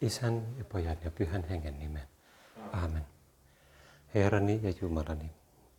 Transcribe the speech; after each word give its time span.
Isän 0.00 0.54
ja 0.58 0.64
Pojan 0.64 0.96
ja 1.04 1.10
Pyhän 1.10 1.44
Hengen 1.44 1.78
nimen. 1.78 2.08
Aamen. 2.72 3.06
Herrani 4.14 4.60
ja 4.62 4.72
Jumalani, 4.80 5.30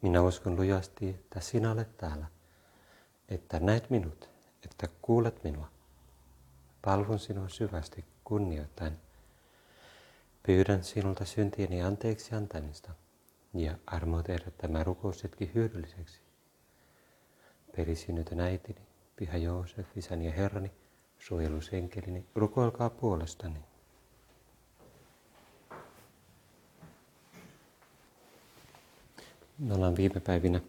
minä 0.02 0.22
uskon 0.22 0.56
lujasti, 0.56 1.10
että 1.10 1.40
sinä 1.40 1.72
olet 1.72 1.98
täällä, 1.98 2.26
että 3.30 3.60
näet 3.60 3.90
minut, 3.90 4.30
että 4.64 4.88
kuulet 5.02 5.44
minua. 5.44 5.72
Palvon 6.82 7.20
sinua 7.20 7.50
syvästi 7.50 8.06
kunnioittain. 8.24 8.98
Pyydän 10.44 10.84
sinulta 10.84 11.26
syntieni 11.26 11.82
anteeksi 11.82 12.36
antamista 12.36 12.92
ja 13.54 13.78
armo 13.88 14.24
tehdä 14.24 14.52
tämä 14.58 14.84
rukoushetki 14.84 15.52
hyödylliseksi. 15.56 16.22
Perisynnytön 17.76 18.40
äitini, 18.40 18.82
Pyhä 19.16 19.38
Joosef, 19.38 19.98
isäni 19.98 20.26
ja 20.26 20.32
herrani, 20.32 20.72
suojelusenkelini, 21.20 22.26
rukoilkaa 22.36 22.90
puolestani. 22.90 23.71
Me 29.62 29.74
ollaan 29.74 29.98
viime 29.98 30.20
päivinä 30.20 30.62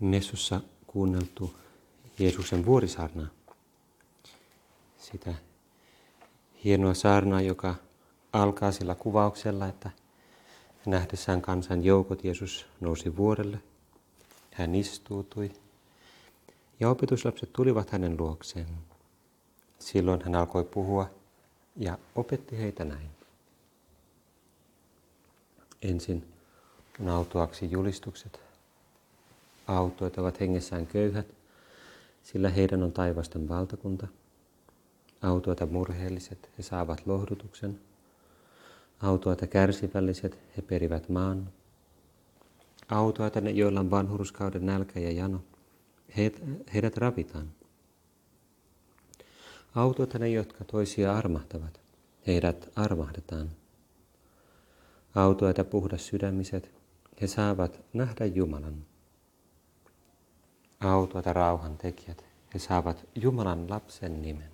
messussa 0.00 0.60
kuunneltu 0.86 1.54
Jeesuksen 2.18 2.66
vuorisaarnaa. 2.66 3.26
Sitä 4.98 5.34
hienoa 6.64 6.94
saarnaa, 6.94 7.40
joka 7.40 7.74
alkaa 8.32 8.72
sillä 8.72 8.94
kuvauksella, 8.94 9.66
että 9.66 9.90
nähdessään 10.86 11.42
kansan 11.42 11.84
joukot 11.84 12.24
Jeesus 12.24 12.66
nousi 12.80 13.16
vuorelle. 13.16 13.62
Hän 14.52 14.74
istuutui 14.74 15.52
ja 16.80 16.90
opetuslapset 16.90 17.52
tulivat 17.52 17.90
hänen 17.90 18.16
luokseen. 18.16 18.68
Silloin 19.78 20.22
hän 20.22 20.34
alkoi 20.34 20.64
puhua 20.64 21.10
ja 21.76 21.98
opetti 22.14 22.58
heitä 22.58 22.84
näin. 22.84 23.10
Ensin 25.82 26.39
on 27.00 27.08
autoaksi 27.08 27.70
julistukset. 27.70 28.40
Autoit 29.66 30.18
ovat 30.18 30.40
hengessään 30.40 30.86
köyhät, 30.86 31.26
sillä 32.22 32.48
heidän 32.48 32.82
on 32.82 32.92
taivasten 32.92 33.48
valtakunta. 33.48 34.06
Autoita 35.22 35.66
murheelliset, 35.66 36.50
he 36.58 36.62
saavat 36.62 37.06
lohdutuksen. 37.06 37.80
Autoita 39.02 39.46
kärsivälliset, 39.46 40.38
he 40.56 40.62
perivät 40.62 41.08
maan. 41.08 41.52
Autoita 42.88 43.40
ne, 43.40 43.50
joilla 43.50 43.80
on 43.80 43.90
vanhurskauden 43.90 44.66
nälkä 44.66 45.00
ja 45.00 45.10
jano, 45.10 45.42
heidät 46.74 46.96
ravitaan. 46.96 47.52
Autoita 49.74 50.18
ne, 50.18 50.28
jotka 50.28 50.64
toisia 50.64 51.16
armahtavat, 51.16 51.80
heidät 52.26 52.68
armahdetaan. 52.76 53.50
Autoita 55.14 55.64
puhdas 55.64 56.06
sydämiset, 56.06 56.79
he 57.20 57.26
saavat 57.26 57.80
nähdä 57.92 58.26
Jumalan. 58.26 58.86
Autoita 60.80 61.32
rauhan 61.32 61.78
tekijät, 61.78 62.24
he 62.54 62.58
saavat 62.58 63.06
Jumalan 63.14 63.70
lapsen 63.70 64.22
nimen. 64.22 64.50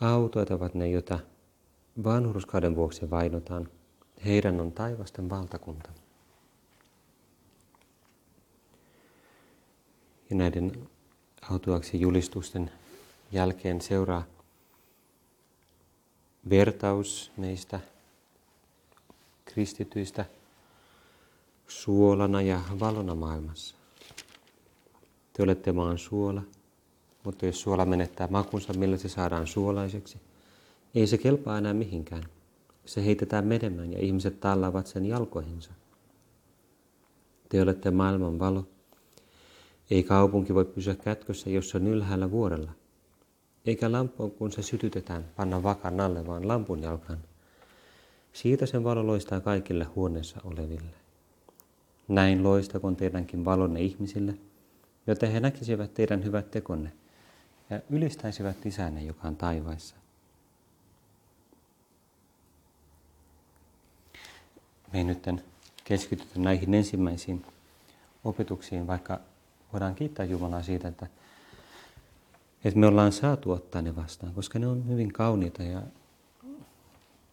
Autoita 0.00 0.54
ovat 0.54 0.74
ne, 0.74 0.90
joita 0.90 1.18
vanhurskauden 2.04 2.76
vuoksi 2.76 3.10
vainotaan. 3.10 3.68
Heidän 4.24 4.60
on 4.60 4.72
taivasten 4.72 5.30
valtakunta. 5.30 5.90
Ja 10.30 10.36
näiden 10.36 10.88
autuaksi 11.50 12.00
julistusten 12.00 12.70
jälkeen 13.32 13.80
seuraa 13.80 14.24
vertaus 16.50 17.32
meistä 17.36 17.80
kristityistä 19.44 20.24
suolana 21.68 22.42
ja 22.42 22.60
valona 22.80 23.14
maailmassa. 23.14 23.74
Te 25.32 25.42
olette 25.42 25.72
maan 25.72 25.98
suola, 25.98 26.42
mutta 27.24 27.46
jos 27.46 27.60
suola 27.60 27.84
menettää 27.84 28.28
makunsa, 28.30 28.72
millä 28.72 28.96
se 28.96 29.08
saadaan 29.08 29.46
suolaiseksi, 29.46 30.18
ei 30.94 31.06
se 31.06 31.18
kelpaa 31.18 31.58
enää 31.58 31.74
mihinkään. 31.74 32.24
Se 32.86 33.04
heitetään 33.04 33.46
menemään 33.46 33.92
ja 33.92 33.98
ihmiset 33.98 34.40
tallaavat 34.40 34.86
sen 34.86 35.06
jalkoihinsa. 35.06 35.70
Te 37.48 37.62
olette 37.62 37.90
maailman 37.90 38.38
valo. 38.38 38.66
Ei 39.90 40.02
kaupunki 40.02 40.54
voi 40.54 40.64
pysyä 40.64 40.94
kätkössä, 40.94 41.50
jos 41.50 41.70
se 41.70 41.76
on 41.76 41.86
ylhäällä 41.86 42.30
vuorella. 42.30 42.72
Eikä 43.64 43.92
lampu, 43.92 44.30
kun 44.30 44.52
se 44.52 44.62
sytytetään, 44.62 45.24
panna 45.36 45.62
vakan 45.62 46.00
alle, 46.00 46.26
vaan 46.26 46.48
lampun 46.48 46.82
jalkaan. 46.82 47.18
Siitä 48.32 48.66
sen 48.66 48.84
valo 48.84 49.06
loistaa 49.06 49.40
kaikille 49.40 49.84
huoneessa 49.84 50.40
oleville. 50.44 51.03
Näin 52.08 52.42
loistakon 52.42 52.96
teidänkin 52.96 53.44
valonne 53.44 53.80
ihmisille, 53.80 54.34
jotta 55.06 55.26
he 55.26 55.40
näkisivät 55.40 55.94
teidän 55.94 56.24
hyvät 56.24 56.50
tekonne 56.50 56.92
ja 57.70 57.80
ylistäisivät 57.90 58.66
isänne, 58.66 59.02
joka 59.02 59.28
on 59.28 59.36
taivaissa. 59.36 59.96
Me 64.92 64.98
ei 64.98 65.04
nyt 65.04 65.26
keskitytä 65.84 66.38
näihin 66.40 66.74
ensimmäisiin 66.74 67.46
opetuksiin, 68.24 68.86
vaikka 68.86 69.20
voidaan 69.72 69.94
kiittää 69.94 70.26
Jumalaa 70.26 70.62
siitä, 70.62 70.88
että, 70.88 71.06
että 72.64 72.80
me 72.80 72.86
ollaan 72.86 73.12
saatu 73.12 73.50
ottaa 73.50 73.82
ne 73.82 73.96
vastaan, 73.96 74.34
koska 74.34 74.58
ne 74.58 74.66
on 74.66 74.88
hyvin 74.88 75.12
kauniita 75.12 75.62
ja 75.62 75.82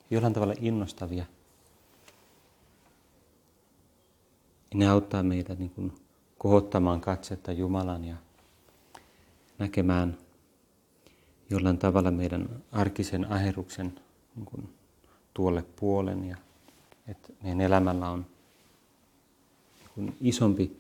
jollain 0.10 0.34
tavalla 0.34 0.54
innostavia. 0.60 1.26
Ne 4.74 4.90
auttaa 4.90 5.24
meitä 5.24 5.56
niin 5.56 5.70
kuin 5.70 5.94
kohottamaan 6.38 7.02
katsetta 7.02 7.52
Jumalan 7.52 8.06
ja 8.06 8.16
näkemään 9.60 10.18
jollain 11.50 11.78
tavalla 11.78 12.12
meidän 12.12 12.50
arkisen 12.72 13.32
aheruksen 13.32 14.00
niin 14.36 14.46
kuin 14.46 14.70
tuolle 15.34 15.66
puolen 15.76 16.26
ja 16.26 16.38
että 17.08 17.34
meidän 17.44 17.62
elämällä 17.62 18.10
on 18.10 18.26
niin 19.80 19.90
kuin 19.96 20.18
isompi, 20.22 20.80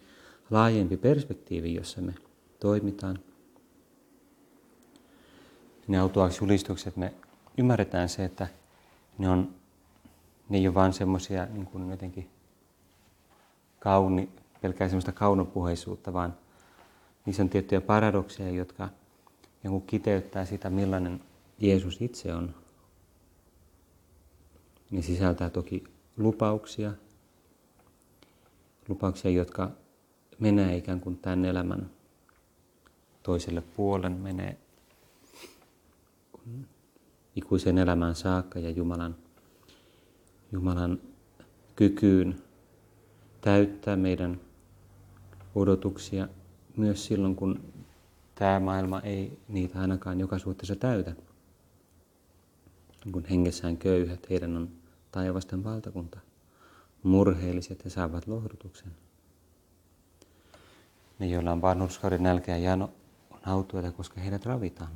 laajempi 0.49 0.97
perspektiivi, 0.97 1.73
jossa 1.73 2.01
me 2.01 2.13
toimitaan. 2.59 3.19
Ne 5.87 5.99
autuaaksi 5.99 6.43
julistukset, 6.43 6.97
me 6.97 7.13
ymmärretään 7.57 8.09
se, 8.09 8.25
että 8.25 8.47
ne, 9.17 9.29
on, 9.29 9.55
ne 10.49 10.57
ei 10.57 10.67
ole 10.67 10.73
vain 10.73 10.93
semmoisia 10.93 11.45
niin 11.45 11.89
jotenkin 11.89 12.29
kauni, 13.81 14.29
pelkää 14.61 14.87
semmoista 14.87 15.11
kaunopuheisuutta, 15.11 16.13
vaan 16.13 16.37
niissä 17.25 17.43
on 17.43 17.49
tiettyjä 17.49 17.81
paradokseja, 17.81 18.51
jotka 18.51 18.89
kiteyttää 19.87 20.45
sitä, 20.45 20.69
millainen 20.69 21.21
Jeesus 21.59 22.01
itse 22.01 22.33
on. 22.33 22.55
Ne 24.91 25.01
sisältää 25.01 25.49
toki 25.49 25.83
lupauksia, 26.17 26.91
lupauksia, 28.87 29.31
jotka 29.31 29.71
menee 30.39 30.77
ikään 30.77 30.99
kuin 30.99 31.17
tämän 31.17 31.45
elämän 31.45 31.89
toiselle 33.23 33.61
puolen, 33.61 34.11
menee 34.11 34.57
ikuisen 37.35 37.77
elämään 37.77 38.15
saakka 38.15 38.59
ja 38.59 38.69
Jumalan, 38.69 39.15
Jumalan 40.51 40.99
kykyyn 41.75 42.41
täyttää 43.41 43.95
meidän 43.95 44.39
odotuksia 45.55 46.27
myös 46.77 47.05
silloin, 47.05 47.35
kun 47.35 47.63
tämä 48.35 48.59
maailma 48.59 48.99
ei 48.99 49.39
niitä 49.47 49.79
ainakaan 49.79 50.19
joka 50.19 50.39
suhteessa 50.39 50.75
täytä. 50.75 51.13
Kun 53.11 53.25
hengessään 53.25 53.77
köyhät, 53.77 54.29
heidän 54.29 54.57
on 54.57 54.69
taivasten 55.11 55.63
valtakunta. 55.63 56.19
Murheelliset, 57.03 57.85
he 57.85 57.89
saavat 57.89 58.27
lohdutuksen. 58.27 58.91
Ne, 61.19 61.27
joilla 61.27 61.51
on 61.51 61.61
vanhurskauden 61.61 62.23
nälkä 62.23 62.51
ja 62.51 62.57
jano, 62.57 62.89
on 63.31 63.39
autuita, 63.45 63.91
koska 63.91 64.21
heidät 64.21 64.45
ravitaan. 64.45 64.91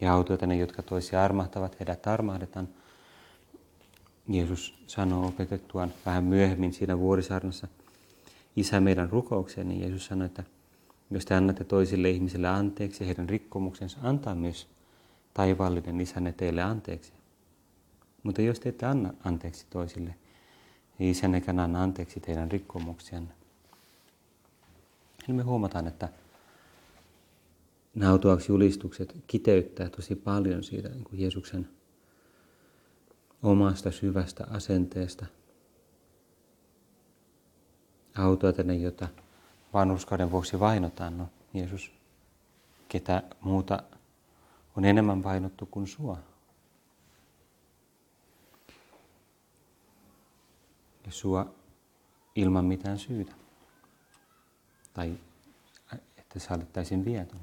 Ja 0.00 0.14
autuita 0.14 0.46
ne, 0.46 0.56
jotka 0.56 0.82
toisia 0.82 1.24
armahtavat, 1.24 1.80
heidät 1.80 2.06
armahdetaan. 2.06 2.68
Jeesus 4.28 4.74
sanoo 4.86 5.26
opetettuaan 5.26 5.92
vähän 6.06 6.24
myöhemmin 6.24 6.72
siinä 6.72 6.98
vuorisaarnassa, 6.98 7.68
Isä 8.56 8.80
meidän 8.80 9.10
rukoukseen, 9.10 9.68
niin 9.68 9.80
Jeesus 9.80 10.06
sanoi, 10.06 10.26
että 10.26 10.44
jos 11.10 11.24
te 11.24 11.34
annatte 11.34 11.64
toisille 11.64 12.10
ihmisille 12.10 12.48
anteeksi 12.48 13.06
heidän 13.06 13.28
rikkomuksensa, 13.28 13.98
antaa 14.02 14.34
myös 14.34 14.66
taivaallinen 15.34 16.00
isänne 16.00 16.32
teille 16.32 16.62
anteeksi. 16.62 17.12
Mutta 18.22 18.42
jos 18.42 18.60
te 18.60 18.68
ette 18.68 18.86
anna 18.86 19.14
anteeksi 19.24 19.66
toisille, 19.70 20.14
niin 20.98 21.10
isännekään 21.10 21.58
anna 21.58 21.82
anteeksi 21.82 22.20
teidän 22.20 22.50
rikkomuksianne. 22.50 23.34
Eli 25.28 25.36
me 25.36 25.42
huomataan, 25.42 25.86
että 25.86 26.08
nautuaksi 27.94 28.52
julistukset 28.52 29.16
kiteyttää 29.26 29.88
tosi 29.88 30.16
paljon 30.16 30.64
siitä 30.64 30.88
niin 30.88 31.04
kuin 31.04 31.20
Jeesuksen 31.20 31.68
omasta 33.44 33.90
syvästä 33.90 34.46
asenteesta. 34.50 35.26
Autoitenen, 38.18 38.82
jota 38.82 39.08
vanhuskauden 39.72 40.30
vuoksi 40.30 40.60
vainotaan. 40.60 41.18
No, 41.18 41.28
Jeesus, 41.54 41.92
ketä 42.88 43.22
muuta 43.40 43.82
on 44.76 44.84
enemmän 44.84 45.22
painottu 45.22 45.66
kuin 45.66 45.86
sua. 45.86 46.18
Ja 51.06 51.12
sua 51.12 51.54
ilman 52.34 52.64
mitään 52.64 52.98
syytä. 52.98 53.32
Tai 54.94 55.18
että 56.16 56.38
saatettaisiin 56.38 57.04
viety. 57.04 57.36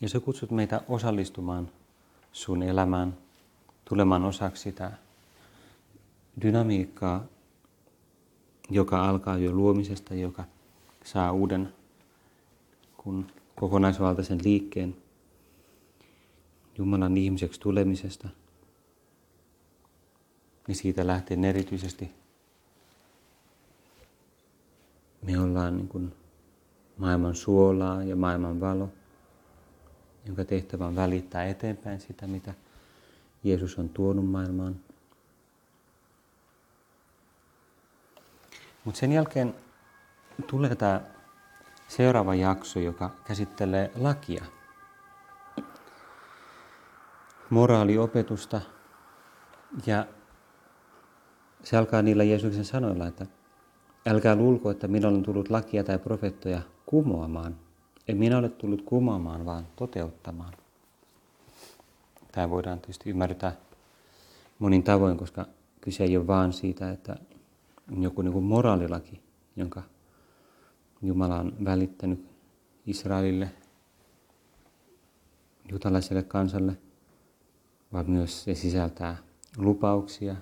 Ja 0.00 0.08
sä 0.08 0.20
kutsut 0.20 0.50
meitä 0.50 0.80
osallistumaan 0.88 1.70
sun 2.34 2.62
elämään, 2.62 3.18
tulemaan 3.84 4.24
osaksi 4.24 4.62
sitä 4.62 4.92
dynamiikkaa, 6.42 7.24
joka 8.70 9.08
alkaa 9.08 9.38
jo 9.38 9.52
luomisesta, 9.52 10.14
joka 10.14 10.44
saa 11.04 11.32
uuden 11.32 11.74
kun 12.96 13.26
kokonaisvaltaisen 13.54 14.40
liikkeen 14.44 14.96
Jumalan 16.78 17.16
ihmiseksi 17.16 17.60
tulemisesta. 17.60 18.28
Ja 20.68 20.74
siitä 20.74 21.06
lähtien 21.06 21.44
erityisesti 21.44 22.10
me 25.22 25.40
ollaan 25.40 25.76
niin 25.76 25.88
kuin 25.88 26.12
maailman 26.96 27.34
suolaa 27.34 28.04
ja 28.04 28.16
maailman 28.16 28.60
valo, 28.60 28.88
jonka 30.26 30.44
tehtävä 30.44 30.86
on 30.86 30.96
välittää 30.96 31.44
eteenpäin 31.44 32.00
sitä, 32.00 32.26
mitä 32.26 32.54
Jeesus 33.44 33.78
on 33.78 33.88
tuonut 33.88 34.30
maailmaan. 34.30 34.76
Mutta 38.84 39.00
sen 39.00 39.12
jälkeen 39.12 39.54
tulee 40.46 40.74
tämä 40.74 41.00
seuraava 41.88 42.34
jakso, 42.34 42.80
joka 42.80 43.10
käsittelee 43.24 43.90
lakia, 43.96 44.44
moraaliopetusta 47.50 48.60
ja 49.86 50.06
se 51.64 51.76
alkaa 51.76 52.02
niillä 52.02 52.24
Jeesuksen 52.24 52.64
sanoilla, 52.64 53.06
että 53.06 53.26
älkää 54.06 54.36
luulko, 54.36 54.70
että 54.70 54.88
minä 54.88 55.08
olen 55.08 55.22
tullut 55.22 55.50
lakia 55.50 55.84
tai 55.84 55.98
profeettoja 55.98 56.60
kumoamaan. 56.86 57.56
En 58.08 58.16
minä 58.16 58.38
ole 58.38 58.48
tullut 58.48 58.82
kumoamaan, 58.82 59.44
vaan 59.44 59.66
toteuttamaan. 59.76 60.52
Tämä 62.32 62.50
voidaan 62.50 62.80
tietysti 62.80 63.10
ymmärtää 63.10 63.56
monin 64.58 64.82
tavoin, 64.82 65.16
koska 65.16 65.46
kyse 65.80 66.04
ei 66.04 66.16
ole 66.16 66.26
vaan 66.26 66.52
siitä, 66.52 66.90
että 66.90 67.16
on 67.92 68.02
joku 68.02 68.22
niin 68.22 68.32
kuin 68.32 68.44
moraalilaki, 68.44 69.20
jonka 69.56 69.82
Jumala 71.02 71.40
on 71.40 71.52
välittänyt 71.64 72.26
Israelille, 72.86 73.50
jutalaiselle 75.72 76.22
kansalle, 76.22 76.76
vaan 77.92 78.10
myös 78.10 78.44
se 78.44 78.54
sisältää 78.54 79.16
lupauksia, 79.56 80.36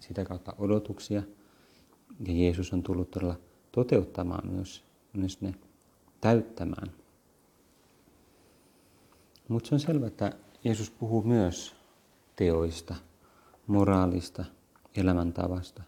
sitä 0.00 0.24
kautta 0.24 0.54
odotuksia. 0.58 1.22
Ja 2.26 2.32
Jeesus 2.32 2.72
on 2.72 2.82
tullut 2.82 3.10
todella 3.10 3.36
toteuttamaan 3.72 4.48
myös, 4.52 4.84
myös 5.12 5.40
ne 5.40 5.54
täyttämään. 6.24 6.92
Mutta 9.48 9.68
se 9.68 9.74
on 9.74 9.80
selvää, 9.80 10.06
että 10.06 10.32
Jeesus 10.64 10.90
puhuu 10.90 11.22
myös 11.22 11.76
teoista, 12.36 12.94
moraalista, 13.66 14.44
elämäntavasta. 14.96 15.82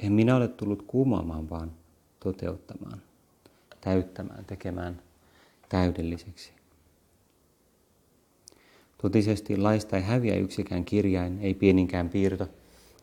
En 0.00 0.12
minä 0.12 0.36
ole 0.36 0.48
tullut 0.48 0.82
kumoamaan, 0.86 1.50
vaan 1.50 1.72
toteuttamaan, 2.20 3.02
täyttämään, 3.80 4.44
tekemään 4.44 5.02
täydelliseksi. 5.68 6.52
Totisesti 9.02 9.56
laista 9.56 9.96
ei 9.96 10.02
häviä 10.02 10.36
yksikään 10.36 10.84
kirjain, 10.84 11.38
ei 11.40 11.54
pieninkään 11.54 12.08
piirto, 12.08 12.48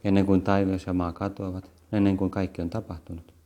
ennen 0.03 0.25
kuin 0.25 0.41
taivas 0.41 0.85
ja 0.85 0.93
maa 0.93 1.13
katoavat, 1.13 1.71
ennen 1.91 2.17
kuin 2.17 2.31
kaikki 2.31 2.61
on 2.61 2.69
tapahtunut. 2.69 3.40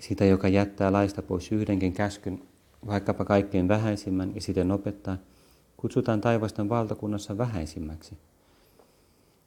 Sitä, 0.00 0.24
joka 0.24 0.48
jättää 0.48 0.92
laista 0.92 1.22
pois 1.22 1.52
yhdenkin 1.52 1.92
käskyn, 1.92 2.42
vaikkapa 2.86 3.24
kaikkein 3.24 3.68
vähäisimmän 3.68 4.34
ja 4.34 4.40
siten 4.40 4.70
opettaa, 4.70 5.16
kutsutaan 5.76 6.20
taivaston 6.20 6.68
valtakunnassa 6.68 7.38
vähäisimmäksi. 7.38 8.18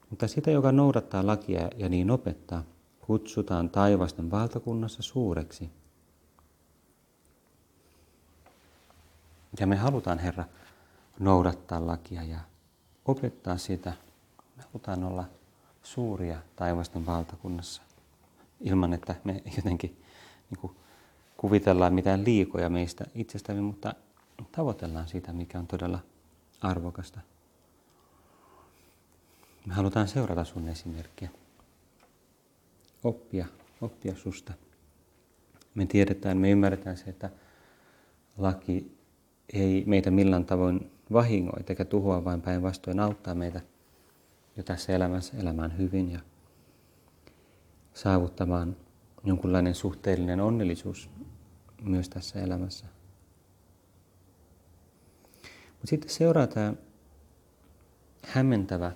Mutta 0.10 0.28
sitä, 0.28 0.52
joka 0.52 0.72
noudattaa 0.72 1.28
lakia 1.28 1.70
ja 1.78 1.90
niin 1.90 2.12
opettaa, 2.12 2.64
kutsutaan 3.00 3.70
taivasten 3.70 4.32
valtakunnassa 4.32 5.04
suureksi. 5.04 5.70
Ja 9.60 9.68
me 9.68 9.76
halutaan, 9.76 10.20
Herra, 10.20 10.46
noudattaa 11.20 11.88
lakia 11.88 12.24
ja 12.24 12.40
opettaa 13.06 13.58
sitä. 13.58 13.94
Me 14.58 14.64
halutaan 14.64 15.04
olla 15.04 15.26
suuria 15.84 16.38
taivasten 16.56 17.06
valtakunnassa 17.06 17.82
ilman, 18.62 18.94
että 18.94 19.16
me 19.24 19.44
jotenkin 19.58 20.03
niin 20.50 20.60
kuin, 20.60 20.76
kuvitellaan 21.38 21.94
mitään 21.94 22.26
liikoja 22.26 22.70
meistä 22.70 23.06
itsestämme, 23.16 23.62
mutta 23.62 23.94
tavoitellaan 24.52 25.08
sitä, 25.08 25.34
mikä 25.34 25.60
on 25.60 25.68
todella 25.68 26.00
arvokasta. 26.62 27.20
Me 29.66 29.74
halutaan 29.74 30.08
seurata 30.08 30.44
sun 30.44 30.68
esimerkkiä 30.68 31.30
oppia, 33.04 33.46
oppia 33.82 34.16
susta. 34.16 34.54
Me 35.76 35.86
tiedetään, 35.86 36.38
me 36.38 36.52
ymmärretään 36.52 36.98
se, 36.98 37.06
että 37.10 37.30
laki 38.38 38.98
ei 39.54 39.84
meitä 39.88 40.12
millään 40.12 40.46
tavoin 40.46 40.92
vahingoita 41.14 41.72
eikä 41.72 41.86
tuhoa, 41.86 42.24
vaan 42.24 42.42
päinvastoin 42.42 43.00
auttaa 43.00 43.36
meitä 43.36 43.62
jo 44.58 44.64
tässä 44.64 44.94
elämässä 44.94 45.38
elämään 45.38 45.78
hyvin 45.78 46.12
ja 46.12 46.20
saavuttamaan 47.94 48.76
jonkunlainen 49.24 49.76
suhteellinen 49.76 50.42
onnellisuus 50.42 51.10
myös 51.82 52.10
tässä 52.10 52.40
elämässä. 52.40 52.86
Mutta 55.70 55.88
sitten 55.88 56.10
seuraa 56.10 56.48
tämä 56.48 56.74
hämmentävä 58.24 58.92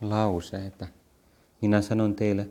lause, 0.00 0.66
että– 0.66 0.86
minä 1.60 1.82
sanon 1.82 2.14
teille, 2.14 2.48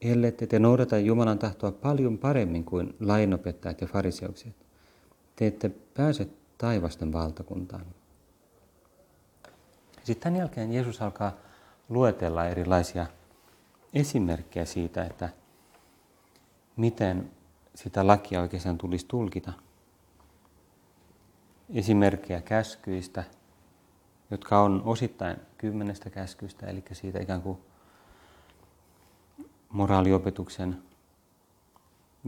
ellette 0.00 0.46
te 0.46 0.58
noudata 0.58 0.98
Jumalan 0.98 1.38
tahtoa 1.38 1.72
paljon 1.72 2.18
paremmin 2.18 2.64
kuin 2.64 2.96
lainopettajat 3.00 3.80
ja 3.80 3.86
fariseukset, 3.86 4.54
te 5.36 5.46
ette 5.46 5.70
pääse 5.94 6.28
taivasten 6.58 7.12
valtakuntaan. 7.12 7.86
Sitten 10.04 10.22
tämän 10.22 10.38
jälkeen 10.38 10.72
Jeesus 10.72 11.02
alkaa 11.02 11.32
luetella 11.88 12.46
erilaisia 12.46 13.06
esimerkkejä 13.92 14.64
siitä, 14.64 15.04
että 15.04 15.28
miten 16.76 17.30
sitä 17.74 18.06
lakia 18.06 18.40
oikeastaan 18.40 18.78
tulisi 18.78 19.06
tulkita. 19.08 19.52
Esimerkkejä 21.74 22.40
käskyistä, 22.40 23.24
jotka 24.30 24.60
on 24.60 24.82
osittain 24.84 25.36
kymmenestä 25.58 26.10
käskyistä, 26.10 26.66
eli 26.66 26.84
siitä 26.92 27.18
ikään 27.18 27.42
kuin 27.42 27.58
moraaliopetuksen 29.68 30.82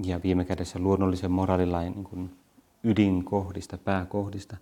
ja 0.05 0.23
viime 0.23 0.45
kädessä 0.45 0.79
luonnollisen 0.79 1.31
moraalilain 1.31 1.93
niin 1.93 2.05
kuin 2.05 2.37
ydinkohdista, 2.85 3.79
pääkohdista. 3.79 4.57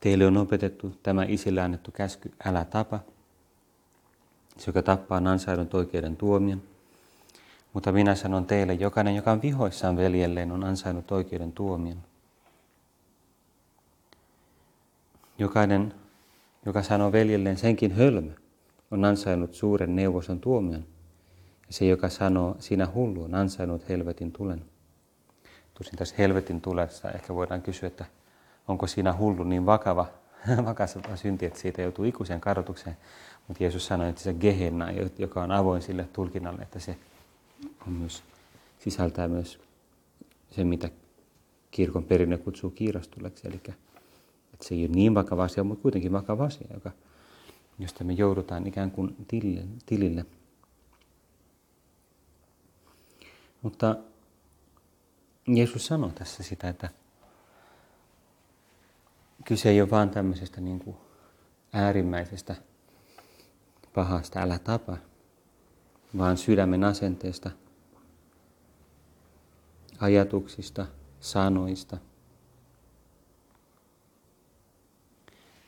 Teille 0.00 0.26
on 0.26 0.36
opetettu 0.36 0.90
tämä 1.02 1.24
isille 1.28 1.60
annettu 1.60 1.90
käsky, 1.90 2.32
älä 2.44 2.64
tapa. 2.64 3.00
Joka 4.66 4.82
tappaa, 4.82 5.16
on 5.16 5.26
ansainnut 5.26 5.74
oikeuden 5.74 6.16
tuomion. 6.16 6.62
Mutta 7.72 7.92
minä 7.92 8.14
sanon 8.14 8.46
teille, 8.46 8.74
jokainen, 8.74 9.16
joka 9.16 9.32
on 9.32 9.42
vihoissaan 9.42 9.96
veljelleen, 9.96 10.52
on 10.52 10.64
ansainnut 10.64 11.12
oikeuden 11.12 11.52
tuomion. 11.52 11.96
Jokainen, 15.38 15.94
joka 16.66 16.82
sanoo 16.82 17.12
veljelleen 17.12 17.56
senkin 17.56 17.92
hölmö, 17.92 18.30
on 18.90 19.04
ansainnut 19.04 19.54
suuren 19.54 19.96
neuvoson 19.96 20.40
tuomion. 20.40 20.84
Ja 21.66 21.72
se, 21.72 21.86
joka 21.86 22.08
sanoo, 22.08 22.56
sinä 22.58 22.88
hullu, 22.94 23.22
on 23.22 23.34
ansainnut 23.34 23.88
helvetin 23.88 24.32
tulen. 24.32 24.64
Tosin 25.74 25.96
tässä 25.98 26.14
helvetin 26.18 26.60
tulessa 26.60 27.10
ehkä 27.10 27.34
voidaan 27.34 27.62
kysyä, 27.62 27.86
että 27.86 28.04
onko 28.68 28.86
siinä 28.86 29.16
hullu 29.16 29.44
niin 29.44 29.66
vakava 29.66 30.06
vakava 30.64 31.16
synti, 31.16 31.46
että 31.46 31.58
siitä 31.58 31.82
joutuu 31.82 32.04
ikuiseen 32.04 32.40
kadotukseen. 32.40 32.96
Mutta 33.48 33.62
Jeesus 33.62 33.86
sanoi, 33.86 34.08
että 34.08 34.22
se 34.22 34.34
gehenna, 34.34 34.86
joka 35.18 35.42
on 35.42 35.50
avoin 35.50 35.82
sille 35.82 36.08
tulkinnalle, 36.12 36.62
että 36.62 36.78
se 36.78 36.96
on 37.86 37.92
myös, 37.92 38.22
sisältää 38.78 39.28
myös 39.28 39.60
se, 40.50 40.64
mitä 40.64 40.90
kirkon 41.70 42.04
perinne 42.04 42.36
kutsuu 42.36 42.70
kiirastuleksi. 42.70 43.48
Eli 43.48 43.60
että 44.54 44.68
se 44.68 44.74
ei 44.74 44.84
ole 44.84 44.94
niin 44.94 45.14
vakava 45.14 45.44
asia, 45.44 45.64
mutta 45.64 45.82
kuitenkin 45.82 46.12
vakava 46.12 46.44
asia, 46.44 46.66
joka, 46.74 46.90
josta 47.78 48.04
me 48.04 48.12
joudutaan 48.12 48.66
ikään 48.66 48.90
kuin 48.90 49.16
tilille. 49.28 49.64
tilille. 49.86 50.26
Mutta 53.62 53.96
Jeesus 55.48 55.86
sanoi 55.86 56.10
tässä 56.12 56.42
sitä, 56.42 56.68
että 56.68 56.88
kyse 59.44 59.70
ei 59.70 59.80
ole 59.80 59.90
vain 59.90 60.10
tämmöisestä 60.10 60.60
niin 60.60 60.78
kuin 60.78 60.96
äärimmäisestä 61.72 62.54
pahasta, 63.94 64.40
älä 64.40 64.58
tapa, 64.58 64.96
vaan 66.18 66.36
sydämen 66.36 66.84
asenteesta, 66.84 67.50
ajatuksista, 70.00 70.86
sanoista. 71.20 71.98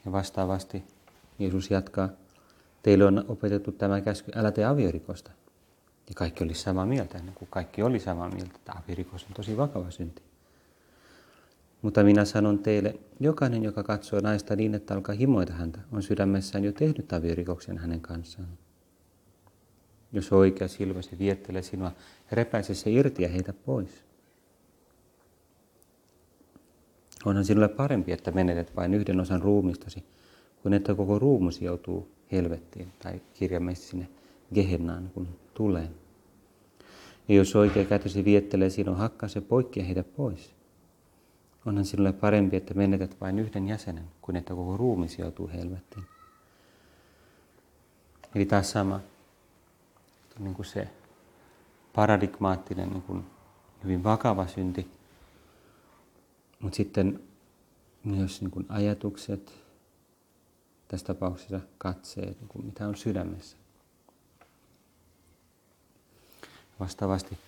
Ja 0.04 0.12
vastaavasti 0.12 0.84
Jeesus 1.38 1.70
jatkaa, 1.70 2.08
teille 2.82 3.04
on 3.04 3.24
opetettu 3.28 3.72
tämä 3.72 4.00
käsky, 4.00 4.32
älä 4.34 4.52
tee 4.52 4.64
aviorikosta. 4.64 5.30
Ja 6.08 6.14
kaikki 6.14 6.44
oli 6.44 6.54
samaa 6.54 6.86
mieltä, 6.86 7.18
ennen 7.18 7.34
kuin 7.34 7.48
kaikki 7.50 7.82
oli 7.82 8.00
samaa 8.00 8.28
mieltä, 8.28 8.52
että 8.54 8.72
aviorikos 8.72 9.24
on 9.24 9.34
tosi 9.34 9.56
vakava 9.56 9.90
synti. 9.90 10.22
Mutta 11.86 12.04
minä 12.04 12.24
sanon 12.24 12.58
teille, 12.58 12.98
jokainen, 13.20 13.62
joka 13.62 13.82
katsoo 13.82 14.20
naista 14.20 14.56
niin, 14.56 14.74
että 14.74 14.94
alkaa 14.94 15.14
himoita 15.14 15.52
häntä, 15.52 15.80
on 15.92 16.02
sydämessään 16.02 16.64
jo 16.64 16.72
tehnyt 16.72 17.12
aviorikoksen 17.12 17.78
hänen 17.78 18.00
kanssaan. 18.00 18.48
Jos 20.12 20.32
oikea 20.32 20.68
silmäsi 20.68 21.18
viettelee 21.18 21.62
sinua, 21.62 21.92
repäise 22.32 22.74
se 22.74 22.90
irti 22.90 23.22
ja 23.22 23.28
heitä 23.28 23.52
pois. 23.52 24.04
Onhan 27.24 27.44
sinulle 27.44 27.68
parempi, 27.68 28.12
että 28.12 28.30
menetät 28.30 28.76
vain 28.76 28.94
yhden 28.94 29.20
osan 29.20 29.42
ruumistasi, 29.42 30.04
kuin 30.62 30.74
että 30.74 30.94
koko 30.94 31.18
ruumus 31.18 31.62
joutuu 31.62 32.08
helvettiin 32.32 32.92
tai 32.98 33.20
kirjaimellisesti 33.34 33.90
sinne 33.90 34.08
Gehennaan, 34.54 35.10
kun 35.14 35.28
tulee. 35.54 35.90
Ja 37.28 37.34
jos 37.34 37.56
oikea 37.56 37.84
kätösi 37.84 38.24
viettelee 38.24 38.70
sinua, 38.70 38.94
hakkaa 38.94 39.28
se 39.28 39.40
poikki 39.40 39.80
ja 39.80 39.86
heitä 39.86 40.04
pois. 40.04 40.55
Onhan 41.66 41.84
sinulle 41.84 42.12
parempi, 42.12 42.56
että 42.56 42.74
menetät 42.74 43.20
vain 43.20 43.38
yhden 43.38 43.68
jäsenen, 43.68 44.04
kuin 44.22 44.36
että 44.36 44.54
koko 44.54 44.76
ruumi 44.76 45.06
joutuu 45.18 45.48
helvettiin. 45.48 46.04
Eli 48.34 48.46
taas 48.46 48.70
sama, 48.70 49.00
niin 50.38 50.54
kuin 50.54 50.66
se 50.66 50.88
paradigmaattinen, 51.94 52.90
niin 52.90 53.02
kuin 53.02 53.26
hyvin 53.84 54.04
vakava 54.04 54.46
synti, 54.46 54.90
mutta 56.60 56.76
sitten 56.76 57.20
myös 58.04 58.40
niin 58.40 58.50
kuin 58.50 58.66
ajatukset, 58.68 59.52
tässä 60.88 61.06
tapauksessa 61.06 61.60
katseet, 61.78 62.40
niin 62.40 62.48
kuin 62.48 62.66
mitä 62.66 62.88
on 62.88 62.96
sydämessä. 62.96 63.56
Vastaavasti 66.80 67.38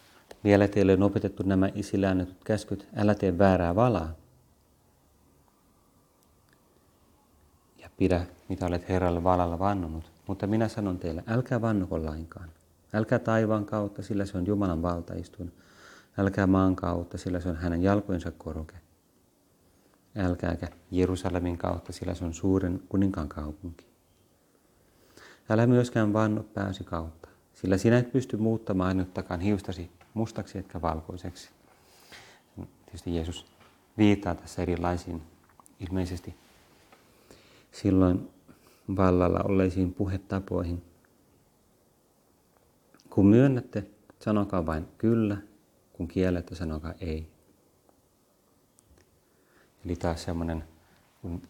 vielä 0.44 0.68
teille 0.68 0.92
on 0.92 1.02
opetettu 1.02 1.42
nämä 1.42 1.68
isille 1.74 2.06
annetut 2.06 2.44
käskyt, 2.44 2.88
älä 2.96 3.14
tee 3.14 3.38
väärää 3.38 3.74
valaa. 3.74 4.12
Ja 7.78 7.90
pidä, 7.96 8.26
mitä 8.48 8.66
olet 8.66 8.88
Herralle 8.88 9.24
valalla 9.24 9.58
vannonut. 9.58 10.12
Mutta 10.26 10.46
minä 10.46 10.68
sanon 10.68 10.98
teille, 10.98 11.24
älkää 11.26 11.60
vannuko 11.60 12.04
lainkaan. 12.04 12.48
Älkää 12.92 13.18
taivaan 13.18 13.66
kautta, 13.66 14.02
sillä 14.02 14.26
se 14.26 14.38
on 14.38 14.46
Jumalan 14.46 14.82
valtaistuin. 14.82 15.52
Älkää 16.18 16.46
maan 16.46 16.76
kautta, 16.76 17.18
sillä 17.18 17.40
se 17.40 17.48
on 17.48 17.56
hänen 17.56 17.82
jalkojensa 17.82 18.30
koroke. 18.30 18.74
Älkääkä 20.16 20.68
Jerusalemin 20.90 21.58
kautta, 21.58 21.92
sillä 21.92 22.14
se 22.14 22.24
on 22.24 22.34
suuren 22.34 22.82
kuninkaan 22.88 23.28
kaupunki. 23.28 23.86
Älä 25.48 25.66
myöskään 25.66 26.12
vannu 26.12 26.42
pääsi 26.42 26.84
kautta, 26.84 27.28
sillä 27.54 27.78
sinä 27.78 27.98
et 27.98 28.12
pysty 28.12 28.36
muuttamaan 28.36 28.88
ainuttakaan 28.88 29.40
hiustasi 29.40 29.97
mustaksi 30.18 30.58
etkä 30.58 30.82
valkoiseksi. 30.82 31.50
Tietysti 32.84 33.14
Jeesus 33.14 33.46
viittaa 33.98 34.34
tässä 34.34 34.62
erilaisiin 34.62 35.22
ilmeisesti 35.80 36.34
silloin 37.72 38.30
vallalla 38.96 39.40
olleisiin 39.44 39.94
puhetapoihin. 39.94 40.82
Kun 43.10 43.26
myönnätte, 43.26 43.84
sanokaa 44.20 44.66
vain 44.66 44.88
kyllä, 44.98 45.36
kun 45.92 46.08
kielette, 46.08 46.54
sanokaa 46.54 46.94
ei. 47.00 47.30
Eli 49.84 49.96
taas 49.96 50.22
semmoinen 50.22 50.64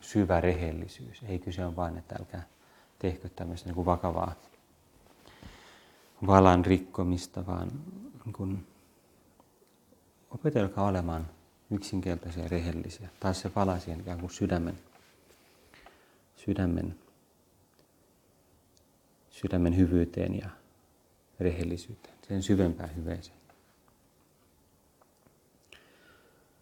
syvä 0.00 0.40
rehellisyys. 0.40 1.22
Ei 1.28 1.38
kyse 1.38 1.66
ole 1.66 1.76
vain, 1.76 1.98
että 1.98 2.16
älkää 2.20 2.46
tehkö 2.98 3.28
tämmöistä 3.28 3.68
niin 3.68 3.74
kuin 3.74 3.86
vakavaa 3.86 4.34
valan 6.26 6.64
rikkomista, 6.64 7.46
vaan 7.46 7.70
niin 8.28 8.32
kuin 8.32 8.66
opetelkaa 10.30 10.86
olemaan 10.86 11.26
yksinkertaisia 11.70 12.42
ja 12.42 12.48
rehellisiä. 12.48 13.08
Taas 13.20 13.40
se 13.40 13.50
palaa 13.50 13.78
siihen 13.78 14.00
ikään 14.00 14.20
kuin 14.20 14.30
sydämen, 14.30 14.78
sydämen, 16.36 16.98
sydämen 19.30 19.76
hyvyyteen 19.76 20.38
ja 20.38 20.48
rehellisyyteen, 21.40 22.14
sen 22.28 22.42
syvempään 22.42 22.96
hyveeseen. 22.96 23.38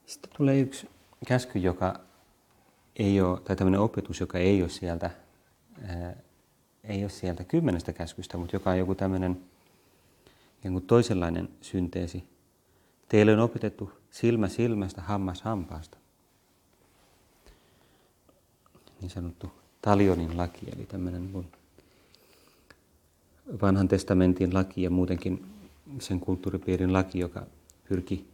Sitten 0.06 0.30
tulee 0.36 0.60
yksi 0.60 0.88
käsky, 1.26 1.58
joka 1.58 2.00
ei 2.96 3.20
ole, 3.20 3.40
tai 3.40 3.56
tämmöinen 3.56 3.80
opetus, 3.80 4.20
joka 4.20 4.38
ei 4.38 4.62
ole 4.62 4.70
sieltä, 4.70 5.10
ää, 5.88 6.16
ei 6.84 7.04
ole 7.04 7.10
sieltä 7.10 7.44
kymmenestä 7.44 7.92
käskystä, 7.92 8.36
mutta 8.36 8.56
joka 8.56 8.70
on 8.70 8.78
joku 8.78 8.94
tämmöinen 8.94 9.55
joku 10.64 10.80
toisenlainen 10.80 11.48
synteesi. 11.60 12.24
Teille 13.08 13.32
on 13.32 13.38
opetettu 13.38 13.92
silmä 14.10 14.48
silmästä, 14.48 15.02
hammas 15.02 15.42
hampaasta. 15.42 15.98
Niin 19.00 19.10
sanottu 19.10 19.50
talionin 19.82 20.36
laki, 20.36 20.66
eli 20.76 20.86
tämmöinen 20.86 21.46
vanhan 23.62 23.88
testamentin 23.88 24.54
laki 24.54 24.82
ja 24.82 24.90
muutenkin 24.90 25.46
sen 25.98 26.20
kulttuuripiirin 26.20 26.92
laki, 26.92 27.18
joka 27.18 27.46
pyrki 27.88 28.26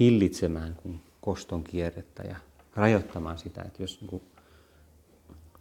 hillitsemään 0.00 0.74
kun 0.82 1.00
koston 1.20 1.64
kierrettä 1.64 2.22
ja 2.22 2.36
rajoittamaan 2.74 3.38
sitä, 3.38 3.62
että 3.62 3.82
jos 3.82 4.00
niin 4.00 4.22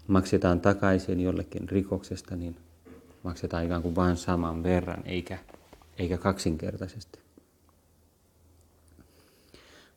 maksetaan 0.07 0.61
takaisin 0.61 1.19
jollekin 1.19 1.69
rikoksesta, 1.69 2.35
niin 2.35 2.57
maksetaan 3.23 3.65
ikään 3.65 3.81
kuin 3.81 3.95
vain 3.95 4.17
saman 4.17 4.63
verran, 4.63 5.03
eikä, 5.05 5.37
eikä 5.99 6.17
kaksinkertaisesti. 6.17 7.19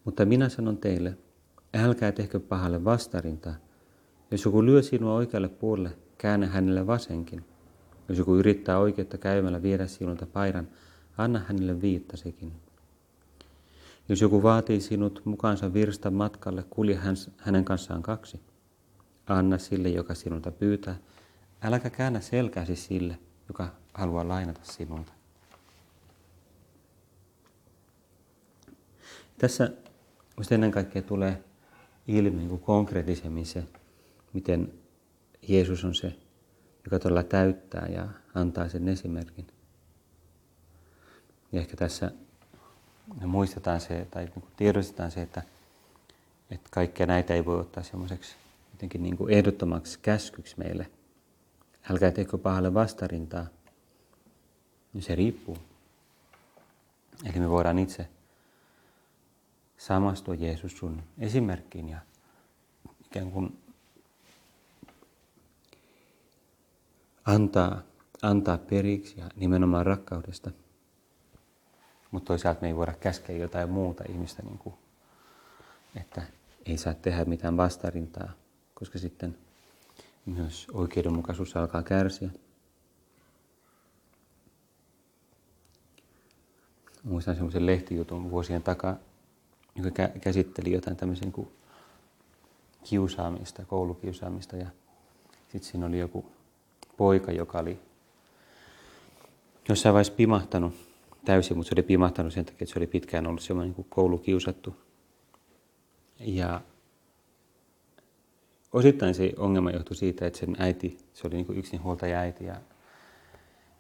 Mutta 0.05 0.25
minä 0.25 0.49
sanon 0.49 0.79
teille, 0.79 1.19
älkää 1.75 2.13
tehkö 2.13 2.41
pahalle 2.41 2.85
vastarintaa. 2.85 3.55
Jos 4.31 4.45
joku 4.45 4.65
lyö 4.65 4.83
sinua 4.83 5.15
oikealle 5.15 5.49
puolelle, 5.49 5.97
käännä 6.19 6.47
hänelle 6.47 6.87
vasenkin. 6.87 7.45
Jos 8.09 8.19
joku 8.19 8.37
yrittää 8.37 8.79
oikeutta 8.79 9.19
käymällä 9.19 9.63
viedä 9.63 9.87
sinulta 9.87 10.27
paidan, 10.27 10.69
anna 11.19 11.39
hänelle 11.39 11.81
viittasekin. 11.81 12.53
Jos 14.09 14.21
joku 14.21 14.43
vaatii 14.43 14.81
sinut 14.81 15.23
mukaansa 15.25 15.75
virsta 15.75 16.11
matkalle, 16.11 16.65
kulje 16.71 17.01
hänen 17.37 17.65
kanssaan 17.65 18.03
kaksi. 18.03 18.41
Anna 19.27 19.59
sille, 19.59 19.89
joka 19.89 20.15
sinulta 20.15 20.51
pyytää. 20.51 20.97
Äläkä 21.63 21.91
käännä 21.91 22.21
selkääsi 22.21 22.77
sille, 22.77 23.19
joka 23.49 23.69
haluaa 23.95 24.29
lainata 24.29 24.61
sinulta. 24.63 25.13
Tässä 29.43 29.71
ennen 30.51 30.71
kaikkea 30.71 31.03
tulee 31.03 31.45
ilmi 32.09 32.37
niin 32.37 32.61
konkreettisemmin 32.61 33.47
se, 33.47 33.65
miten 34.33 34.73
Jeesus 35.49 35.85
on 35.85 35.95
se, 35.95 36.17
joka 36.85 36.99
todella 36.99 37.23
täyttää 37.23 37.87
ja 37.87 38.09
antaa 38.35 38.69
sen 38.69 38.89
esimerkin. 38.89 39.47
Ja 41.53 41.61
ehkä 41.61 41.77
tässä 41.77 42.11
me 43.21 43.27
muistetaan 43.27 43.81
se, 43.81 44.07
tai 44.11 44.25
niin 44.25 44.33
kuin 44.33 44.45
tiedostetaan 44.57 45.11
se, 45.11 45.23
että, 45.23 45.43
että 46.51 46.69
kaikkea 46.71 47.07
näitä 47.07 47.35
ei 47.35 47.45
voi 47.45 47.61
ottaa 47.61 47.83
semmoiseksi 47.83 48.35
jotenkin 48.73 49.03
niin 49.03 49.17
kuin 49.17 49.35
ehdottomaksi 49.35 49.99
käskyksi 50.03 50.55
meille. 50.59 50.91
Älkää 51.91 52.11
tehkö 52.11 52.39
pahalle 52.39 52.75
vastarintaa. 52.75 53.47
Se 55.01 55.15
riippuu. 55.15 55.59
Eli 57.25 57.41
me 57.41 57.51
voidaan 57.51 57.79
itse 57.79 58.09
samastua 59.83 60.35
Jeesus 60.35 60.79
sun 60.79 61.03
esimerkkiin 61.19 61.89
ja 61.89 61.99
ikään 63.07 63.31
kuin 63.31 63.59
antaa, 67.25 67.83
antaa 68.23 68.59
periksi 68.59 69.21
ja 69.21 69.29
nimenomaan 69.37 69.87
rakkaudesta. 69.87 70.51
Mutta 72.11 72.27
toisaalta 72.27 72.61
me 72.61 72.69
ei 72.69 72.77
voida 72.77 72.93
käskeä 72.93 73.37
jotain 73.37 73.71
muuta 73.71 74.05
ihmistä, 74.09 74.43
niin 74.43 74.59
kuin, 74.59 74.75
että 76.01 76.23
ei 76.67 76.77
saa 76.77 76.95
tehdä 76.95 77.25
mitään 77.25 77.57
vastarintaa, 77.57 78.33
koska 78.75 78.99
sitten 78.99 79.39
myös 80.27 80.67
oikeudenmukaisuus 80.73 81.57
alkaa 81.57 81.83
kärsiä. 81.83 82.31
Muistan 87.03 87.35
semmoisen 87.35 87.67
lehtijutun 87.67 88.31
vuosien 88.31 88.63
takaa, 88.63 88.97
joka 89.77 90.09
käsitteli 90.21 90.73
jotain 90.73 90.97
tämmöisen 90.97 91.33
kuin 91.33 91.49
kiusaamista, 92.85 93.65
koulukiusaamista 93.65 94.57
ja 94.57 94.67
sitten 95.49 95.71
siinä 95.71 95.87
oli 95.87 95.99
joku 95.99 96.27
poika, 96.97 97.33
joka 97.33 97.59
oli 97.59 97.79
jossain 99.69 99.93
vaiheessa 99.93 100.13
pimahtanut 100.13 100.75
täysin, 101.25 101.57
mutta 101.57 101.69
se 101.69 101.75
oli 101.75 101.83
pimahtanut 101.83 102.33
sen 102.33 102.45
takia, 102.45 102.65
että 102.65 102.73
se 102.73 102.79
oli 102.79 102.87
pitkään 102.87 103.27
ollut 103.27 103.43
semmoinen 103.43 103.75
niin 103.77 103.87
koulukiusattu. 103.89 104.77
Ja 106.21 106.61
osittain 108.73 109.15
se 109.15 109.33
ongelma 109.37 109.71
johtui 109.71 109.97
siitä, 109.97 110.27
että 110.27 110.39
sen 110.39 110.57
äiti, 110.59 110.99
se 111.15 111.27
oli 111.27 111.35
niin 111.35 111.59
yksinhuoltaja 111.59 112.19
äiti, 112.19 112.45
ja 112.45 112.57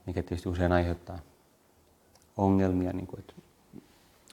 mikä 0.06 0.22
tietysti 0.22 0.48
usein 0.48 0.72
aiheuttaa 0.72 1.18
ongelmia, 2.36 2.92
niin 2.92 3.06
kuin, 3.06 3.20
että 3.20 3.34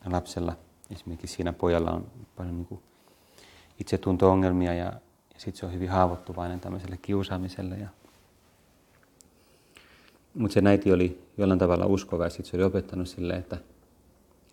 lapsella, 0.06 0.56
esimerkiksi 0.92 1.36
siinä 1.36 1.54
pojalla 1.54 1.92
on 1.92 2.12
paljon 2.36 2.56
niin 2.56 2.66
kuin 2.66 2.82
itsetunto-ongelmia 3.80 4.74
ja, 4.74 4.86
ja 5.34 5.40
sitten 5.40 5.60
se 5.60 5.66
on 5.66 5.74
hyvin 5.74 5.90
haavoittuvainen 5.90 6.60
tämmöiselle 6.60 6.98
kiusaamiselle. 6.98 7.76
Ja... 7.76 7.90
Mutta 10.34 10.54
se 10.54 10.62
äiti 10.66 10.94
oli 10.94 11.24
jollain 11.38 11.60
tavalla 11.60 11.86
uskova 11.86 12.24
ja 12.24 12.30
sitten 12.30 12.52
se 12.52 12.58
oli 12.58 12.64
opettanut 12.64 13.08
sille, 13.08 13.34
että, 13.34 13.58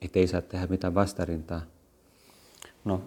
että 0.02 0.18
ei 0.18 0.26
saa 0.26 0.42
tehdä 0.42 0.66
mitään 0.66 0.94
vastarintaa. 0.94 1.60
No, 2.84 3.02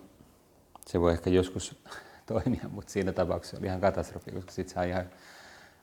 se 0.88 1.02
voi 1.02 1.12
ehkä 1.12 1.30
joskus 1.30 1.76
toimia, 2.26 2.70
mutta 2.72 2.92
siinä 2.92 3.14
tapauksessa 3.14 3.58
oli 3.58 3.66
ihan 3.66 3.82
katastrofi, 3.82 4.32
koska 4.32 4.52
sitten 4.52 4.74
se 4.74 4.80
ajoi, 4.80 5.04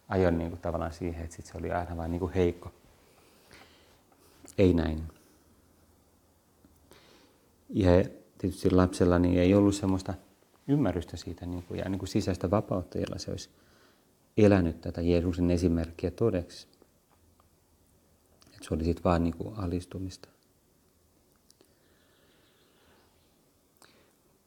ajoi 0.08 0.32
niin 0.32 0.50
kuin 0.50 0.60
tavallaan 0.60 0.92
siihen, 0.92 1.24
että 1.24 1.36
sit 1.36 1.46
se 1.46 1.58
oli 1.58 1.72
aina 1.72 1.96
vain 1.96 2.10
niin 2.10 2.20
kuin 2.20 2.32
heikko. 2.32 2.72
Ei 4.58 4.74
näin. 4.74 5.15
Ja 7.68 7.90
tietysti 8.38 8.70
lapsella 8.70 9.18
niin 9.18 9.38
ei 9.38 9.54
ollut 9.54 9.75
semmoista 9.75 10.14
ymmärrystä 10.68 11.16
siitä 11.16 11.46
niin 11.46 11.62
kuin, 11.62 11.78
ja 11.78 11.88
niin 11.88 11.99
kuin 11.99 12.08
sisäistä 12.08 12.50
vapautta, 12.50 12.99
jolla 12.99 13.18
se 13.18 13.30
olisi 13.30 13.50
elänyt 14.37 14.80
tätä 14.80 15.00
Jeesuksen 15.00 15.50
esimerkkiä 15.50 16.11
todeksi. 16.11 16.66
Että 18.46 18.68
se 18.68 18.75
oli 18.75 18.85
sitten 18.85 19.04
vaan 19.04 19.25
niin 19.25 19.37
kuin 19.37 19.58
alistumista. 19.58 20.28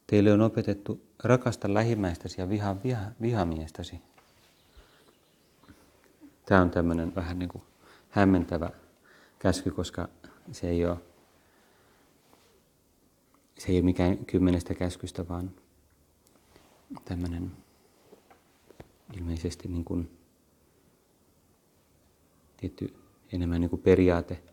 Teille 0.07 0.33
on 0.33 0.41
opetettu 0.41 1.01
rakasta 1.23 1.73
lähimmäistäsi 1.73 2.41
ja 2.41 2.49
viha, 2.49 2.75
viha, 2.83 3.01
vihamiestäsi. 3.21 4.01
Tämä 6.45 6.61
on 6.61 6.69
tämmöinen 6.69 7.15
vähän 7.15 7.39
niin 7.39 7.49
kuin 7.49 7.63
hämmentävä 8.09 8.69
käsky, 9.39 9.71
koska 9.71 10.09
se 10.51 10.69
ei 10.69 10.85
ole, 10.85 10.97
se 13.59 13.71
ei 13.71 13.77
ole 13.77 13.85
mikään 13.85 14.25
kymmenestä 14.25 14.73
käskystä, 14.73 15.27
vaan 15.27 15.51
tämmöinen 17.05 17.51
ilmeisesti 19.17 19.67
niin 19.67 19.83
kuin 19.83 20.17
tietty 22.57 22.93
enemmän 23.33 23.61
niin 23.61 23.69
kuin 23.69 23.81
periaate, 23.81 24.43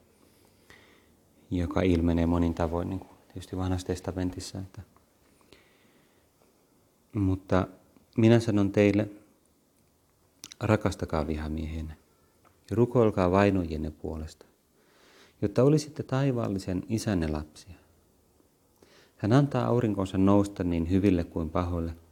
joka 1.50 1.82
ilmenee 1.82 2.26
monin 2.26 2.54
tavoin 2.54 2.88
niin 2.88 3.00
kuin 3.00 3.10
tietysti 3.28 3.56
vanhassa 3.56 3.86
testamentissa. 3.86 4.58
Että. 4.58 4.82
Mutta 7.14 7.68
minä 8.16 8.40
sanon 8.40 8.72
teille, 8.72 9.08
rakastakaa 10.60 11.26
vihamiehienne 11.26 11.96
ja 12.70 12.76
rukoilkaa 12.76 13.30
vainojienne 13.30 13.90
puolesta, 13.90 14.46
jotta 15.42 15.62
olisitte 15.62 16.02
taivaallisen 16.02 16.82
isänne 16.88 17.28
lapsia. 17.28 17.75
Hän 19.16 19.32
antaa 19.32 19.66
aurinkonsa 19.66 20.18
nousta 20.18 20.64
niin 20.64 20.90
hyville 20.90 21.24
kuin 21.24 21.50
pahoille– 21.50 21.94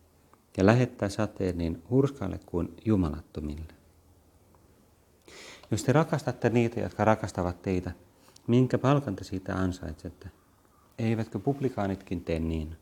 ja 0.56 0.66
lähettää 0.66 1.08
sateen 1.08 1.58
niin 1.58 1.82
hurskaille 1.90 2.40
kuin 2.46 2.76
jumalattomille. 2.84 3.74
Jos 5.70 5.84
te 5.84 5.92
rakastatte 5.92 6.50
niitä, 6.50 6.80
jotka 6.80 7.04
rakastavat 7.04 7.62
teitä, 7.62 7.92
minkä 8.46 8.78
palkan 8.78 9.16
te 9.16 9.24
siitä 9.24 9.54
ansaitsette? 9.54 10.30
Eivätkö 10.98 11.38
publikaanitkin 11.38 12.24
tee 12.24 12.38
niin? 12.38 12.76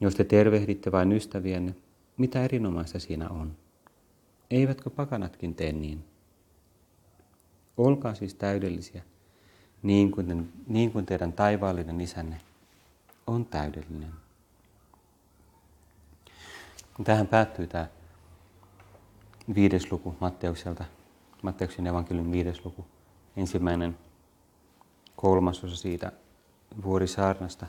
Jos 0.00 0.14
te 0.14 0.24
tervehditte 0.24 0.92
vain 0.92 1.12
ystävienne, 1.12 1.74
mitä 2.16 2.44
erinomaista 2.44 2.98
siinä 2.98 3.28
on? 3.28 3.56
Eivätkö 4.50 4.90
pakanatkin 4.90 5.54
tee 5.54 5.72
niin? 5.72 6.04
Olkaa 7.76 8.14
siis 8.14 8.34
täydellisiä, 8.34 9.02
niin 9.82 10.10
kuin, 10.10 10.52
niin 10.66 10.92
kuin 10.92 11.06
teidän 11.06 11.32
taivaallinen 11.32 12.00
isänne 12.00 12.40
on 13.26 13.44
täydellinen. 13.44 14.12
Tähän 17.04 17.26
päättyy 17.26 17.66
tämä 17.66 17.86
viides 19.54 19.92
luku 19.92 20.16
Matteukselta, 20.20 20.84
Matteuksen 21.42 21.86
evankeliumin 21.86 22.32
viides 22.32 22.64
luku, 22.64 22.86
ensimmäinen 23.36 23.98
kolmasosa 25.16 25.76
siitä 25.76 26.12
vuorisaarnasta. 26.84 27.66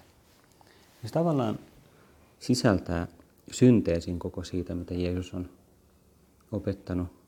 Se 1.05 1.11
tavallaan 1.13 1.59
sisältää 2.39 3.07
synteesin 3.51 4.19
koko 4.19 4.43
siitä, 4.43 4.75
mitä 4.75 4.93
Jeesus 4.93 5.33
on 5.33 5.49
opettanut. 6.51 7.22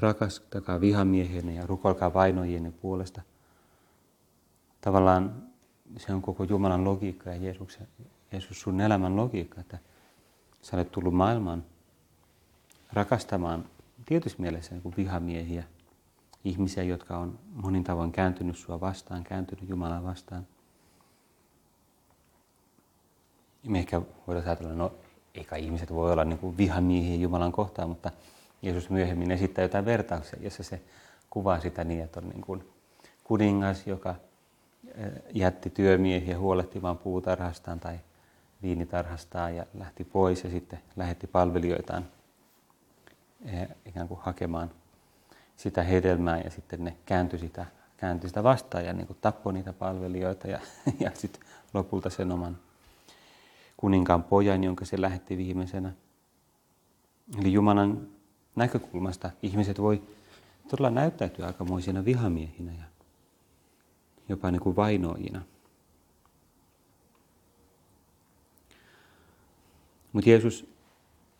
Rakastakaa 0.00 0.80
vihamiehenne 0.80 1.54
ja 1.54 1.66
rukolkaa 1.66 2.14
vainojienne 2.14 2.70
puolesta. 2.70 3.22
Tavallaan 4.80 5.42
se 5.96 6.14
on 6.14 6.22
koko 6.22 6.44
Jumalan 6.44 6.84
logiikka 6.84 7.30
ja 7.30 7.36
Jeesuksen, 7.36 7.88
Jeesus 8.32 8.60
sun 8.60 8.80
elämän 8.80 9.16
logiikka, 9.16 9.60
että 9.60 9.78
sä 10.62 10.76
olet 10.76 10.92
tullut 10.92 11.14
maailmaan 11.14 11.64
rakastamaan 12.92 13.64
tietyssä 14.06 14.38
mielessä 14.42 14.74
niin 14.74 14.82
kuin 14.82 14.96
vihamiehiä, 14.96 15.64
ihmisiä, 16.44 16.82
jotka 16.82 17.18
on 17.18 17.38
monin 17.54 17.84
tavoin 17.84 18.12
kääntynyt 18.12 18.56
sua 18.56 18.80
vastaan, 18.80 19.24
kääntynyt 19.24 19.68
Jumalaa 19.68 20.04
vastaan. 20.04 20.46
Me 23.66 23.78
ehkä 23.78 24.02
voidaan 24.26 24.46
ajatella, 24.46 24.74
no 24.74 24.92
eikä 25.34 25.56
ihmiset 25.56 25.90
voi 25.94 26.12
olla 26.12 26.24
niin 26.24 26.38
kuin 26.38 26.56
vihamiehiä 26.56 27.16
Jumalan 27.16 27.52
kohtaan, 27.52 27.88
mutta 27.88 28.10
Jeesus 28.62 28.90
myöhemmin 28.90 29.30
esittää 29.30 29.62
jotain 29.62 29.84
vertauksia, 29.84 30.38
jossa 30.42 30.62
se 30.62 30.80
kuvaa 31.30 31.60
sitä 31.60 31.84
niin, 31.84 32.04
että 32.04 32.20
on 32.20 32.28
niin 32.28 32.40
kuin 32.40 32.68
kuningas, 33.24 33.86
joka 33.86 34.14
jätti 35.34 35.70
työmiehiä 35.70 36.38
huolehtimaan 36.38 36.98
puutarhastaan 36.98 37.80
tai 37.80 37.98
viinitarhastaan 38.62 39.56
ja 39.56 39.66
lähti 39.74 40.04
pois 40.04 40.44
ja 40.44 40.50
sitten 40.50 40.78
lähetti 40.96 41.26
palvelijoitaan 41.26 42.06
eh, 43.44 43.68
ikään 43.86 44.08
kuin 44.08 44.20
hakemaan 44.20 44.70
sitä 45.56 45.82
hedelmää 45.82 46.40
ja 46.40 46.50
sitten 46.50 46.84
ne 46.84 46.96
kääntyi 47.06 47.38
sitä, 47.38 47.66
kääntyi 47.96 48.28
sitä 48.28 48.42
vastaan 48.42 48.84
ja 48.84 48.92
niin 48.92 49.06
kuin 49.06 49.18
tappoi 49.20 49.52
niitä 49.52 49.72
palvelijoita 49.72 50.48
ja, 50.48 50.60
ja 51.00 51.10
sitten 51.14 51.42
lopulta 51.74 52.10
sen 52.10 52.32
oman 52.32 52.58
kuninkaan 53.76 54.22
pojan, 54.22 54.64
jonka 54.64 54.84
se 54.84 55.00
lähetti 55.00 55.36
viimeisenä. 55.36 55.92
Eli 57.40 57.52
Jumalan 57.52 58.08
näkökulmasta 58.60 59.30
ihmiset 59.42 59.80
voi 59.80 60.02
todella 60.68 60.90
näyttäytyä 60.90 61.46
aikamoisina 61.46 62.04
vihamiehinä 62.04 62.72
ja 62.72 62.84
jopa 64.28 64.50
niin 64.50 64.60
kuin 64.60 64.76
vainoijina. 64.76 65.42
Mutta 70.12 70.30
Jeesus 70.30 70.66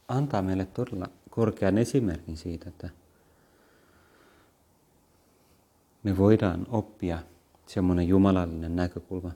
antaa 0.08 0.42
meille 0.42 0.64
todella 0.66 1.06
korkean 1.30 1.78
esimerkin 1.78 2.36
siitä, 2.36 2.68
että 2.68 2.90
me 6.02 6.18
voidaan 6.18 6.66
oppia 6.70 7.18
semmoinen 7.66 8.08
jumalallinen 8.08 8.76
näkökulma. 8.76 9.32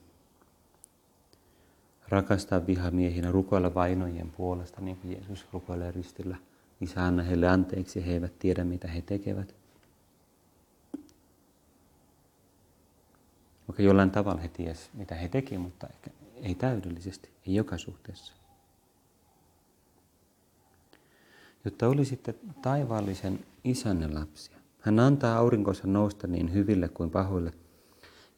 Rakastaa 2.08 2.66
vihamiehinä, 2.66 3.32
rukoilla 3.32 3.74
vainojen 3.74 4.30
puolesta, 4.30 4.80
niin 4.80 4.96
kuin 4.96 5.12
Jeesus 5.12 5.46
rukoilee 5.52 5.92
ristillä. 5.92 6.36
Isä, 6.80 7.04
anna 7.04 7.22
heille 7.22 7.48
anteeksi, 7.48 8.06
he 8.06 8.12
eivät 8.12 8.38
tiedä, 8.38 8.64
mitä 8.64 8.88
he 8.88 9.02
tekevät. 9.02 9.54
Vaikka 13.68 13.82
jollain 13.82 14.10
tavalla 14.10 14.40
he 14.40 14.48
ties, 14.48 14.90
mitä 14.94 15.14
he 15.14 15.28
teki, 15.28 15.58
mutta 15.58 15.88
ei 16.34 16.54
täydellisesti, 16.54 17.30
ei 17.46 17.54
joka 17.54 17.78
suhteessa. 17.78 18.34
jotta 21.64 21.88
olisitte 21.88 22.34
taivaallisen 22.62 23.40
isänne 23.64 24.08
lapsia. 24.08 24.56
Hän 24.80 25.00
antaa 25.00 25.38
aurinkonsa 25.38 25.86
nousta 25.86 26.26
niin 26.26 26.52
hyville 26.52 26.88
kuin 26.88 27.10
pahoille 27.10 27.52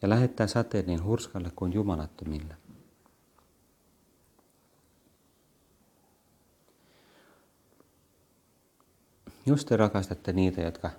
ja 0.02 0.08
lähettää 0.08 0.46
sateen 0.46 0.86
niin 0.86 1.04
hurskalle 1.04 1.52
kuin 1.56 1.72
jumalattomille. 1.72 2.56
Jos 9.46 9.64
te 9.64 9.76
rakastatte 9.76 10.32
niitä, 10.32 10.60
jotka 10.60 10.90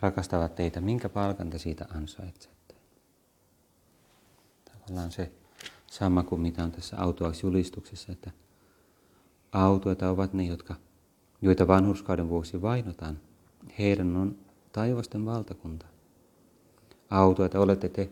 rakastavat 0.00 0.54
teitä, 0.54 0.80
minkä 0.80 1.08
palkan 1.08 1.50
te 1.50 1.58
siitä 1.58 1.86
ansaitsette? 1.94 2.74
Tavallaan 4.72 5.12
se 5.12 5.32
sama 5.86 6.22
kuin 6.22 6.40
mitä 6.40 6.64
on 6.64 6.72
tässä 6.72 6.96
autoaksi 6.98 7.46
julistuksessa, 7.46 8.12
että 8.12 8.30
autoita 9.52 10.10
ovat 10.10 10.32
ne, 10.32 10.44
jotka, 10.44 10.74
joita 11.42 11.66
vanhurskauden 11.66 12.28
vuoksi 12.28 12.62
vainotaan. 12.62 13.20
Heidän 13.78 14.16
on 14.16 14.38
taivasten 14.72 15.26
valtakunta. 15.26 15.86
Autoita 17.10 17.60
olette 17.60 17.88
te, 17.88 18.10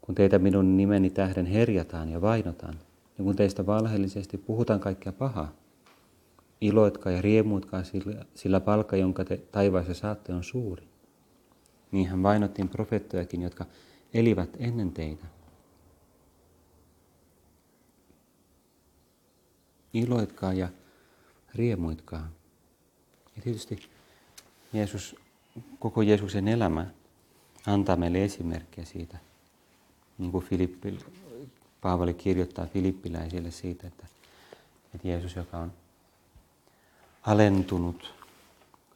kun 0.00 0.14
teitä 0.14 0.38
minun 0.38 0.76
nimeni 0.76 1.10
tähden 1.10 1.46
herjataan 1.46 2.08
ja 2.08 2.20
vainotaan, 2.20 2.74
ja 3.18 3.24
kun 3.24 3.36
teistä 3.36 3.66
valheellisesti 3.66 4.38
puhutaan 4.38 4.80
kaikkea 4.80 5.12
pahaa. 5.12 5.61
Iloitkaa 6.62 7.12
ja 7.12 7.22
riemuitkaa 7.22 7.84
sillä, 7.84 8.24
sillä 8.34 8.60
palkka, 8.60 8.96
jonka 8.96 9.24
te 9.24 9.36
taivaassa 9.36 9.94
saatte, 9.94 10.34
on 10.34 10.44
suuri. 10.44 10.88
Niinhän 11.92 12.22
vainottiin 12.22 12.68
profeettojakin, 12.68 13.42
jotka 13.42 13.66
elivät 14.14 14.56
ennen 14.58 14.92
teitä. 14.92 15.26
Iloitkaa 19.92 20.52
ja 20.52 20.68
riemuitkaa. 21.54 22.28
Ja 23.36 23.42
tietysti 23.42 23.78
Jeesus, 24.72 25.16
koko 25.78 26.02
Jeesuksen 26.02 26.48
elämä 26.48 26.86
antaa 27.66 27.96
meille 27.96 28.24
esimerkkejä 28.24 28.84
siitä, 28.84 29.18
niin 30.18 30.32
kuin 30.32 30.44
Filippi, 30.44 30.98
Paavali 31.80 32.14
kirjoittaa 32.14 32.66
filippiläisille 32.66 33.50
siitä, 33.50 33.86
että, 33.86 34.06
että 34.94 35.08
Jeesus, 35.08 35.36
joka 35.36 35.58
on 35.58 35.72
alentunut, 37.22 38.14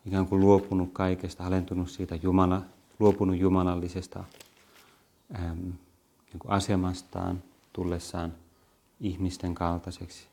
ikään 0.07 0.27
kuin 0.27 0.41
luopunut 0.41 0.91
kaikesta, 0.93 1.47
alentunut 1.47 1.91
siitä 1.91 2.15
Jumala, 2.23 2.63
luopunut 2.99 3.37
jumalallisesta 3.37 4.25
äm, 5.35 5.59
niin 6.33 6.39
kuin 6.39 6.51
asemastaan 6.53 7.43
tullessaan 7.73 8.35
ihmisten 9.01 9.55
kaltaiseksi, 9.55 10.27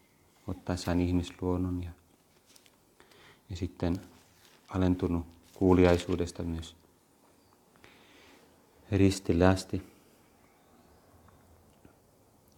ottaessaan 0.48 1.02
ihmisluonnon 1.02 1.84
ja, 1.84 1.90
ja 3.50 3.56
sitten 3.56 4.02
alentunut 4.70 5.26
kuuliaisuudesta 5.54 6.44
myös 6.44 6.76
ristilästi, 8.92 9.82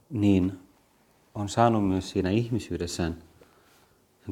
niin 0.09 0.59
on 1.35 1.49
saanut 1.49 1.87
myös 1.87 2.09
siinä 2.09 2.29
ihmisyydessään 2.29 3.23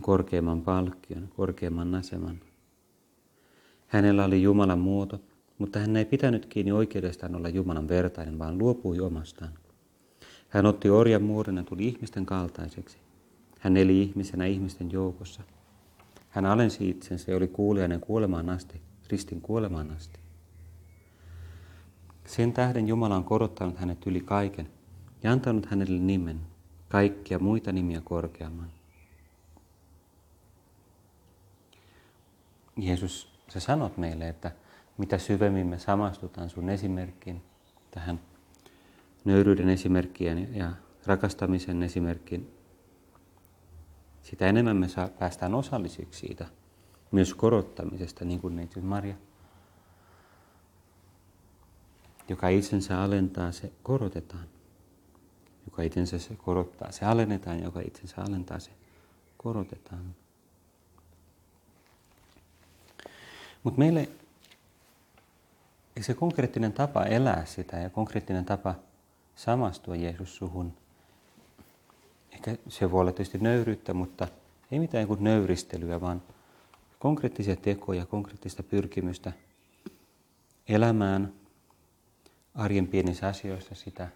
korkeimman 0.02 0.62
palkkion, 0.62 1.30
korkeimman 1.36 1.96
aseman. 1.96 2.40
Hänellä 3.88 4.26
oli 4.26 4.42
Jumalan 4.42 4.80
muoto, 4.80 5.22
mutta 5.58 5.80
hän 5.80 5.96
ei 5.96 6.06
pitänyt 6.06 6.46
kiinni 6.46 6.72
oikeudestaan 6.72 7.36
olla 7.36 7.50
Jumalan 7.50 7.88
vertainen, 7.88 8.40
vaan 8.40 8.58
luopui 8.58 9.00
omastaan. 9.00 9.54
Hän 10.50 10.66
otti 10.66 10.90
orjan 10.90 11.24
muodon 11.24 11.58
ja 11.58 11.64
tuli 11.64 11.88
ihmisten 11.88 12.26
kaltaiseksi. 12.26 12.98
Hän 13.60 13.78
eli 13.78 14.02
ihmisenä 14.02 14.46
ihmisten 14.46 14.92
joukossa. 14.92 15.42
Hän 16.30 16.46
alensi 16.46 16.90
itsensä 16.90 17.32
ja 17.32 17.38
oli 17.38 17.48
kuulijainen 17.48 18.00
kuolemaan 18.00 18.50
asti, 18.50 18.82
ristin 19.10 19.42
kuolemaan 19.42 19.92
asti. 19.92 20.20
Sen 22.26 22.54
tähden 22.54 22.88
Jumala 22.88 23.16
on 23.16 23.24
korottanut 23.24 23.78
hänet 23.78 24.08
yli 24.08 24.22
kaiken 24.22 24.68
ja 25.24 25.32
antanut 25.32 25.66
hänelle 25.66 26.00
nimen, 26.00 26.40
kaikkia 26.90 27.40
muita 27.40 27.72
nimiä 27.72 28.02
korkeamman. 28.04 28.70
Jeesus, 32.78 33.34
sä 33.50 33.60
sanot 33.60 33.98
meille, 33.98 34.30
että 34.30 34.52
mitä 34.98 35.18
syvemmin 35.18 35.68
me 35.68 35.80
samastutaan 35.80 36.50
sun 36.50 36.70
esimerkkiin, 36.70 37.42
tähän 37.92 38.20
nöyryyden 39.26 39.70
esimerkkiin 39.70 40.56
ja 40.56 40.72
rakastamisen 41.06 41.84
esimerkkiin, 41.84 42.54
sitä 44.22 44.48
enemmän 44.48 44.78
me 44.78 44.88
saa, 44.88 45.08
päästään 45.08 45.56
osallisiksi 45.56 46.20
siitä, 46.20 46.46
myös 47.12 47.34
korottamisesta, 47.34 48.26
niin 48.26 48.40
kuin 48.42 48.56
neitsyt 48.56 48.84
Maria. 48.84 49.16
Joka 52.30 52.50
itsensä 52.50 53.02
alentaa, 53.02 53.52
se 53.52 53.72
korotetaan. 53.84 54.48
Joka 55.66 55.82
itsensä 55.82 56.20
se 56.20 56.36
korottaa, 56.36 56.92
se 56.92 57.06
alennetaan. 57.06 57.64
Joka 57.64 57.82
itsensä 57.88 58.22
alentaa, 58.22 58.60
se 58.60 58.72
korotetaan. 59.38 60.16
Mutta 63.64 63.80
meille 63.80 64.10
se 66.02 66.14
konkreettinen 66.14 66.74
tapa 66.74 67.04
elää 67.06 67.46
sitä 67.46 67.78
ja 67.78 67.90
konkreettinen 67.90 68.46
tapa 68.46 68.76
samastua 69.36 69.96
Jeesus 69.96 70.36
suhun, 70.36 70.74
ehkä 72.32 72.58
se 72.68 72.92
voi 72.92 73.02
olla 73.02 73.12
tietysti 73.12 73.38
nöyryyttä, 73.38 73.94
mutta 73.94 74.28
ei 74.72 74.80
mitään 74.80 75.08
kuin 75.08 75.24
nöyristelyä, 75.24 76.02
vaan 76.02 76.22
konkreettisia 77.00 77.56
tekoja, 77.56 78.06
konkreettista 78.06 78.64
pyrkimystä 78.64 79.32
elämään 80.68 81.34
arjen 82.56 82.88
pienissä 82.88 83.28
asioissa 83.28 83.76
sitä 83.76 84.08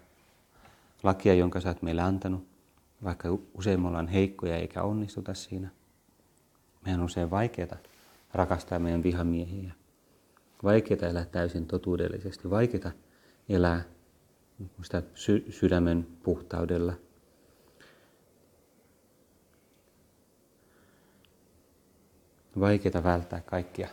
lakia, 1.02 1.34
jonka 1.34 1.60
sä 1.60 1.68
oot 1.68 1.82
meille 1.82 2.02
antanut, 2.02 2.46
vaikka 3.04 3.28
usein 3.54 3.80
me 3.80 3.88
ollaan 3.88 4.08
heikkoja 4.08 4.56
eikä 4.56 4.82
onnistuta 4.82 5.34
siinä. 5.34 5.68
Meidän 6.84 7.00
on 7.00 7.06
usein 7.06 7.30
vaikeaa 7.30 7.76
rakastaa 8.34 8.78
meidän 8.78 9.02
vihamiehiä. 9.02 9.72
Vaikeaa 10.62 11.10
elää 11.10 11.24
täysin 11.24 11.66
totuudellisesti, 11.66 12.50
vaikeaa 12.50 12.92
elää 13.48 13.84
sitä 14.82 15.02
sy- 15.14 15.46
sydämen 15.50 16.06
puhtaudella. 16.22 16.92
Vaikeaa 22.60 23.04
välttää 23.04 23.40
kaikkia 23.40 23.88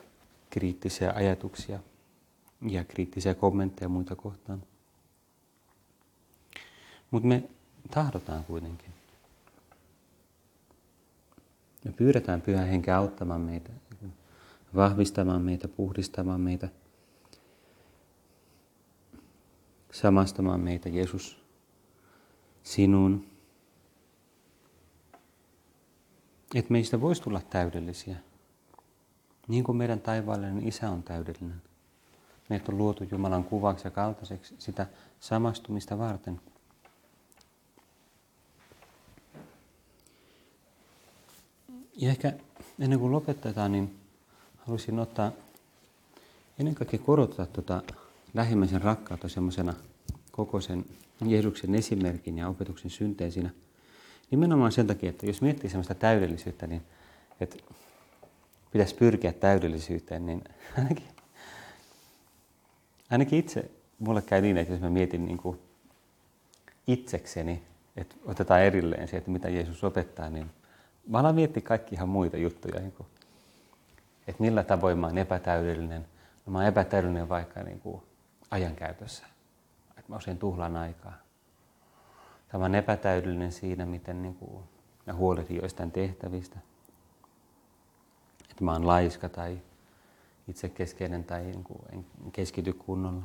kriittisiä 0.50 1.12
ajatuksia 1.16 1.80
ja 2.70 2.84
kriittisiä 2.84 3.34
kommentteja 3.34 3.90
muita 3.90 4.16
kohtaan. 4.16 4.64
Mutta 7.12 7.28
me 7.28 7.44
tahdotaan 7.92 8.44
kuitenkin. 8.44 8.90
Me 11.86 11.92
pyydetään 11.92 12.42
pyhän 12.42 12.68
henkeä 12.68 12.98
auttamaan 12.98 13.42
meitä 13.42 13.70
vahvistamaan 14.76 15.42
meitä, 15.42 15.68
puhdistamaan 15.68 16.42
meitä, 16.42 16.70
samastamaan 19.92 20.60
meitä, 20.60 20.90
Jeesus, 20.90 21.44
sinuun. 22.64 23.26
Että 26.56 26.72
meistä 26.72 27.02
voisi 27.02 27.22
tulla 27.22 27.42
täydellisiä, 27.50 28.16
niin 29.48 29.64
kuin 29.64 29.78
meidän 29.78 30.02
taivaallinen 30.02 30.68
Isä 30.68 30.90
on 30.90 31.04
täydellinen. 31.04 31.62
Meitä 32.50 32.72
on 32.72 32.78
luotu 32.78 33.04
Jumalan 33.12 33.44
kuvaksi 33.44 33.88
ja 33.88 33.92
kaltaiseksi 33.92 34.56
sitä 34.60 34.88
samastumista 35.20 35.98
varten. 35.98 36.42
Ja 41.98 42.10
ehkä 42.10 42.34
ennen 42.80 43.00
kuin 43.00 43.12
lopetetaan, 43.12 43.72
niin 43.72 44.00
haluaisin 44.66 45.00
ottaa 45.00 45.32
ennen 46.60 46.76
kaikkea 46.76 47.00
korottaa 47.00 47.46
tuota 47.46 47.82
lähimmäisen 48.34 48.82
rakkautta 48.82 49.30
semmoisena 49.30 49.74
koko 50.32 50.62
sen 50.62 50.86
Jeesuksen 51.26 51.76
esimerkin 51.76 52.38
ja 52.38 52.48
opetuksen 52.48 52.92
synteesinä. 52.92 53.50
Nimenomaan 54.32 54.72
sen 54.72 54.88
takia, 54.88 55.10
että 55.10 55.26
jos 55.26 55.42
miettii 55.42 55.70
semmoista 55.70 55.96
täydellisyyttä, 55.96 56.68
niin 56.68 56.82
että 57.40 57.58
pitäisi 58.72 58.96
pyrkiä 58.96 59.34
täydellisyyteen, 59.34 60.26
niin 60.26 60.44
ainakin, 60.78 61.08
ainakin 63.10 63.40
itse 63.40 63.72
mulle 64.00 64.22
käy 64.22 64.42
niin, 64.42 64.58
että 64.58 64.74
jos 64.74 64.82
mä 64.82 64.90
mietin 64.90 65.26
niin 65.26 65.38
kuin 65.38 65.60
itsekseni, 66.88 67.64
että 67.98 68.16
otetaan 68.26 68.62
erilleen 68.62 69.08
se, 69.08 69.18
että 69.18 69.32
mitä 69.32 69.50
Jeesus 69.50 69.84
opettaa, 69.84 70.30
niin 70.30 70.52
mä 71.08 71.20
alan 71.20 71.36
miettiä 71.36 71.62
kaikki 71.62 71.96
ihan 71.96 72.10
muita 72.10 72.38
juttuja, 72.38 72.80
niin 72.80 72.92
kuin 72.92 73.08
että 74.28 74.44
millä 74.44 74.64
tavoin 74.64 74.98
mä 74.98 75.08
oon 75.08 75.18
epätäydellinen. 75.18 76.08
No, 76.46 76.52
mä 76.52 76.58
oon 76.58 76.68
epätäydellinen 76.68 77.30
vaikka 77.30 77.64
niin 77.64 77.80
kuin 77.80 78.04
ajankäytössä. 78.52 79.26
Että 79.90 80.04
mä 80.08 80.16
usein 80.16 80.38
tuhlaan 80.38 80.78
aikaa. 80.78 81.14
Tai 82.48 82.60
mä 82.60 82.66
oon 82.66 82.76
epätäydellinen 82.76 83.52
siinä, 83.52 83.86
miten 83.86 84.22
niin 84.22 84.36
kuin, 84.36 84.64
mä 85.06 85.14
huolehdin 85.14 85.58
joistain 85.58 85.92
tehtävistä. 85.92 86.60
että 88.52 88.64
mä 88.64 88.74
oon 88.74 88.88
laiska 88.88 89.30
tai 89.30 89.62
itsekeskeinen 90.48 91.24
tai 91.24 91.42
niin 91.42 91.64
kuin 91.64 91.80
en 91.92 92.06
keskity 92.32 92.74
kunnolla. 92.74 93.24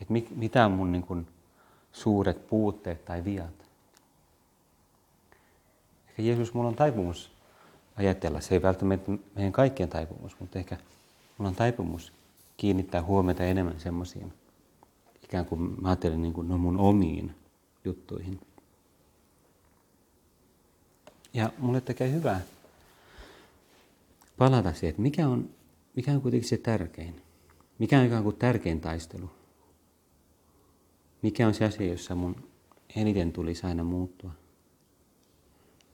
Että 0.00 0.14
mitä 0.30 0.66
on 0.66 0.72
mun 0.72 0.92
niin 0.92 1.02
kuin 1.02 1.26
suuret 1.92 2.46
puutteet 2.46 3.04
tai 3.04 3.24
viat. 3.24 3.70
Ehkä 6.08 6.22
Jeesus, 6.22 6.54
mulla 6.54 6.68
on 6.68 6.76
taipumus 6.76 7.39
ajatella, 8.00 8.40
se 8.40 8.54
ei 8.54 8.62
välttämättä 8.62 9.12
meidän 9.34 9.52
kaikkien 9.52 9.88
taipumus, 9.88 10.40
mutta 10.40 10.58
ehkä 10.58 10.76
mulla 11.38 11.48
on 11.48 11.54
taipumus 11.54 12.12
kiinnittää 12.56 13.02
huomiota 13.02 13.44
enemmän 13.44 13.80
semmoisiin, 13.80 14.32
ikään 15.24 15.46
kuin 15.46 15.82
mä 15.82 15.88
ajattelen 15.88 16.22
niin 16.22 16.32
kuin 16.32 16.48
no 16.48 16.58
mun 16.58 16.78
omiin 16.78 17.34
juttuihin. 17.84 18.40
Ja 21.34 21.52
mulle 21.58 21.80
tekee 21.80 22.12
hyvää 22.12 22.40
palata 24.38 24.72
siihen, 24.72 24.90
että 24.90 25.02
mikä 25.02 25.28
on, 25.28 25.50
mikä 25.96 26.12
on 26.12 26.20
kuitenkin 26.20 26.48
se 26.48 26.56
tärkein. 26.56 27.22
Mikä 27.78 27.98
on 27.98 28.06
ikään 28.06 28.22
kuin 28.22 28.36
tärkein 28.36 28.80
taistelu. 28.80 29.30
Mikä 31.22 31.46
on 31.46 31.54
se 31.54 31.64
asia, 31.64 31.90
jossa 31.90 32.14
mun 32.14 32.36
eniten 32.96 33.32
tulisi 33.32 33.66
aina 33.66 33.84
muuttua. 33.84 34.30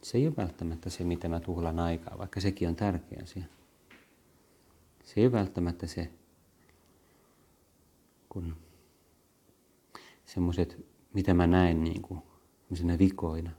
Se 0.07 0.19
ei 0.19 0.27
ole 0.27 0.37
välttämättä 0.37 0.91
se, 0.91 1.05
mitä 1.05 1.29
mä 1.29 1.41
tuhlan 1.41 1.79
aikaa, 1.79 2.19
vaikka 2.19 2.41
sekin 2.41 2.69
on 2.69 2.77
tärkeä 2.77 3.21
asia. 3.23 3.45
Se 5.05 5.13
ei 5.17 5.27
ole 5.27 5.33
välttämättä 5.33 5.87
se, 5.87 6.11
kun 8.29 8.57
semmoiset, 10.25 10.87
mitä 11.13 11.35
mä 11.35 11.47
näen 11.47 11.85
niin 11.85 12.03
kuin 12.03 12.23
vikoina. 12.99 13.51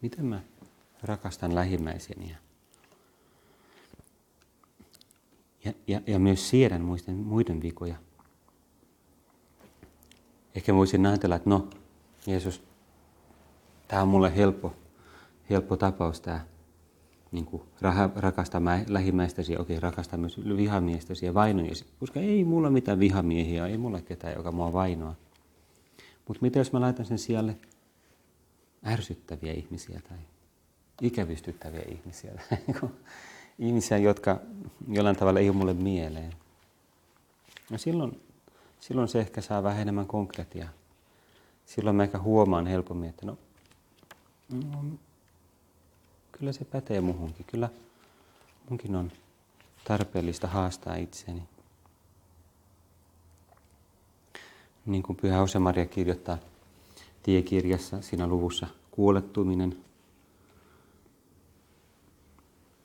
Miten 0.00 0.24
mä 0.24 0.42
rakastan 1.02 1.54
lähimmäiseni 1.54 2.30
ja, 2.30 2.36
ja, 5.86 6.00
ja, 6.06 6.18
myös 6.18 6.48
siedän 6.48 6.82
muiden, 6.82 7.16
muiden 7.16 7.62
vikoja. 7.62 7.96
Ehkä 10.54 10.74
voisin 10.74 11.06
ajatella, 11.06 11.36
että 11.36 11.50
no, 11.50 11.70
Jeesus, 12.26 12.71
tämä 13.92 14.02
on 14.02 14.08
mulle 14.08 14.36
helppo, 14.36 14.72
helppo 15.50 15.76
tapaus 15.76 16.20
tämä 16.20 16.40
niin 17.32 17.46
kuin 17.46 17.62
rakastaa 18.16 18.60
lähimmäistäsi, 18.86 19.56
okei, 19.56 19.80
rakastaa 19.80 20.18
myös 20.18 20.40
vihamiestäsi 20.56 21.26
ja 21.26 21.34
vainojasi, 21.34 21.84
koska 22.00 22.20
ei 22.20 22.44
mulla 22.44 22.70
mitään 22.70 23.00
vihamiehiä, 23.00 23.66
ei 23.66 23.78
mulla 23.78 24.00
ketään, 24.00 24.34
joka 24.36 24.52
mua 24.52 24.72
vainoa. 24.72 25.14
Mutta 26.28 26.42
mitä 26.42 26.58
jos 26.58 26.72
mä 26.72 26.80
laitan 26.80 27.06
sen 27.06 27.18
siellä 27.18 27.54
ärsyttäviä 28.86 29.52
ihmisiä 29.52 30.00
tai 30.08 30.18
ikävystyttäviä 31.02 31.84
ihmisiä, 31.88 32.32
niinku 32.66 32.90
ihmisiä, 33.58 33.98
jotka 33.98 34.40
jollain 34.88 35.16
tavalla 35.16 35.40
ei 35.40 35.48
ole 35.48 35.56
mulle 35.56 35.74
mieleen. 35.74 36.32
No 37.70 37.78
silloin, 37.78 38.20
silloin 38.80 39.08
se 39.08 39.20
ehkä 39.20 39.40
saa 39.40 39.62
vähän 39.62 39.82
enemmän 39.82 40.06
konkretiaa. 40.06 40.68
Silloin 41.66 41.96
mä 41.96 42.02
ehkä 42.02 42.18
huomaan 42.18 42.66
helpommin, 42.66 43.10
että 43.10 43.26
no, 43.26 43.38
no 44.52 44.84
kyllä 46.32 46.52
se 46.52 46.64
pätee 46.64 47.00
muhunkin. 47.00 47.46
Kyllä 47.46 47.68
munkin 48.68 48.96
on 48.96 49.12
tarpeellista 49.84 50.48
haastaa 50.48 50.96
itseni. 50.96 51.42
Niin 54.86 55.02
kuin 55.02 55.16
Pyhä 55.16 55.42
Osemaria 55.42 55.86
kirjoittaa 55.86 56.38
tiekirjassa 57.22 58.02
siinä 58.02 58.26
luvussa 58.26 58.66
kuolettuminen. 58.90 59.76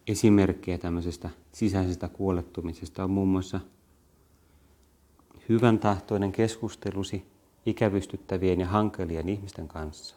Esimerkkejä 0.07 0.77
tämmöisestä 0.77 1.29
sisäisestä 1.51 2.07
kuolettumisesta 2.07 3.03
on 3.03 3.11
muun 3.11 3.27
muassa 3.27 3.59
hyvän 5.49 5.79
tahtoinen 5.79 6.31
keskustelusi 6.31 7.25
ikävystyttävien 7.65 8.59
ja 8.59 8.67
hankalien 8.67 9.29
ihmisten 9.29 9.67
kanssa 9.67 10.16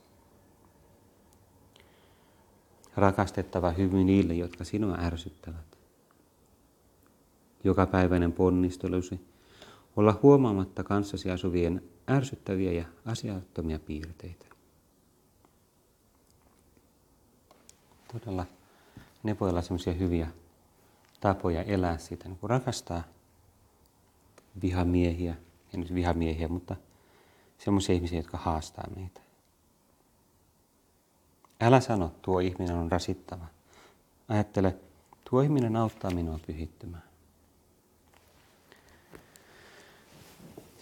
rakastettava 3.01 3.71
hyvin 3.71 4.07
niille, 4.07 4.35
jotka 4.35 4.65
sinua 4.65 4.97
ärsyttävät. 5.01 5.79
Jokapäiväinen 7.65 8.33
ponnistelusi 8.33 9.21
olla 9.97 10.19
huomaamatta 10.23 10.85
kanssasi 10.85 11.31
asuvien 11.31 11.83
ärsyttäviä 12.11 12.73
ja 12.73 12.85
asiattomia 13.05 13.79
piirteitä. 13.79 14.47
Todella 18.13 18.47
ne 19.23 19.37
voi 19.41 19.51
olla 19.51 19.63
sellaisia 19.63 19.93
hyviä 19.93 20.29
tapoja 21.21 21.63
elää 21.63 21.99
sitä, 21.99 22.29
niin 22.29 22.39
kun 22.39 22.51
rakastaa 22.51 23.03
vihamiehiä, 24.63 25.35
ei 25.75 25.81
nyt 25.81 25.95
vihamiehiä, 25.95 26.49
mutta 26.49 26.77
sellaisia 27.59 27.95
ihmisiä, 27.95 28.19
jotka 28.19 28.39
haastaa 28.39 28.91
meitä. 28.97 29.21
Älä 31.62 31.81
sano, 31.81 32.12
tuo 32.23 32.40
ihminen 32.40 32.77
on 32.77 32.92
rasittava. 32.92 33.46
Ajattele, 34.29 34.77
tuo 35.31 35.40
ihminen 35.40 35.77
auttaa 35.77 36.11
minua 36.11 36.38
pyhittymään. 36.46 37.03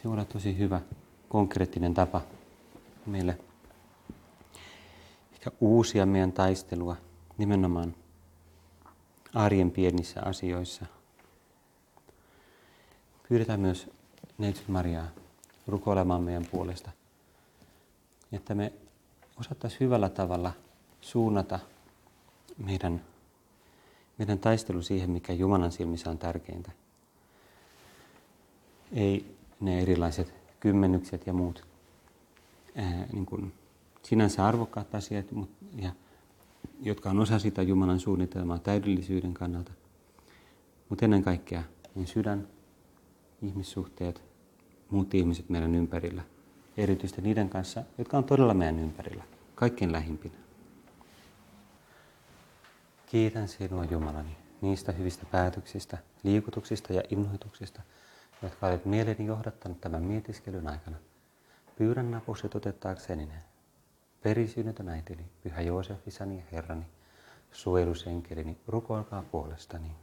Se 0.03 0.09
on 0.09 0.27
tosi 0.27 0.59
hyvä, 0.59 0.81
konkreettinen 1.29 1.95
tapa 1.95 2.21
meille 3.07 3.38
ehkä 5.33 5.51
uusia 5.61 6.07
meidän 6.07 6.33
taistelua 6.33 6.97
nimenomaan 7.38 7.95
arjen 9.35 9.71
pienissä 9.71 10.23
asioissa. 10.25 10.87
Pyydetään 13.29 13.61
myös 13.61 13.91
Neitsyt 14.38 14.69
Mariaa 14.69 15.09
rukoilemaan 15.67 16.23
meidän 16.23 16.47
puolesta, 16.51 16.91
että 18.33 18.55
me 18.55 18.73
osattaisiin 19.41 19.81
hyvällä 19.81 20.09
tavalla– 20.09 20.53
suunnata 21.01 21.59
meidän, 22.59 23.05
meidän 24.19 24.39
taistelu 24.39 24.83
siihen, 24.83 25.11
mikä 25.11 25.33
Jumalan 25.33 25.73
silmissä 25.73 26.11
on 26.11 26.19
tärkeintä. 26.19 26.71
Ei 28.93 29.37
ne 29.61 29.81
erilaiset 29.81 30.35
kymmenykset 30.61 31.27
ja 31.27 31.33
muut 31.33 31.67
ää, 32.77 33.07
niin 33.13 33.27
kuin 33.27 33.53
sinänsä 34.03 34.47
arvokkaat 34.47 34.95
asiat, 34.95 35.33
mutta, 35.33 35.65
ja, 35.77 35.93
jotka 36.83 37.11
on 37.11 37.21
osa 37.21 37.39
sitä 37.39 37.63
Jumalan 37.63 38.01
suunnitelmaa 38.01 38.59
täydellisyyden 38.59 39.35
kannalta. 39.35 39.73
Mutta 40.89 41.05
ennen 41.05 41.23
kaikkea 41.23 41.63
niin 41.95 42.07
sydän, 42.07 42.49
ihmissuhteet, 43.43 44.23
muut 44.91 45.15
ihmiset 45.15 45.49
meidän 45.49 45.75
ympärillä. 45.75 46.23
Erityisesti 46.77 47.23
niiden 47.23 47.49
kanssa, 47.49 47.83
jotka 47.99 48.19
on 48.19 48.25
todella 48.25 48.55
meidän 48.55 48.79
ympärillä, 48.79 49.25
kaikkein 49.55 49.93
lähimpinä. 49.93 50.35
Kiitän 53.09 53.49
sinua 53.49 53.85
Jumalani 53.85 54.37
niistä 54.61 54.92
hyvistä 54.92 55.27
päätöksistä, 55.31 55.99
liikutuksista 56.23 56.92
ja 56.92 57.03
innoituksista, 57.11 57.83
jotka 58.42 58.66
olet 58.66 58.85
mieleeni 58.85 59.27
johdattanut 59.27 59.81
tämän 59.81 60.03
mietiskelyn 60.03 60.68
aikana. 60.68 60.97
Pyydän 61.77 62.11
napusi 62.11 62.47
otettaakseni 62.55 63.27
ne. 63.27 63.42
Perisynnytön 64.23 64.88
äitini, 64.88 65.25
Pyhä 65.42 65.61
Joosef, 65.61 66.09
isäni 66.09 66.37
ja 66.37 66.42
Herrani, 66.53 66.87
suojelusenkelini, 67.53 68.59
rukoilkaa 68.66 69.23
puolestani. 69.23 69.97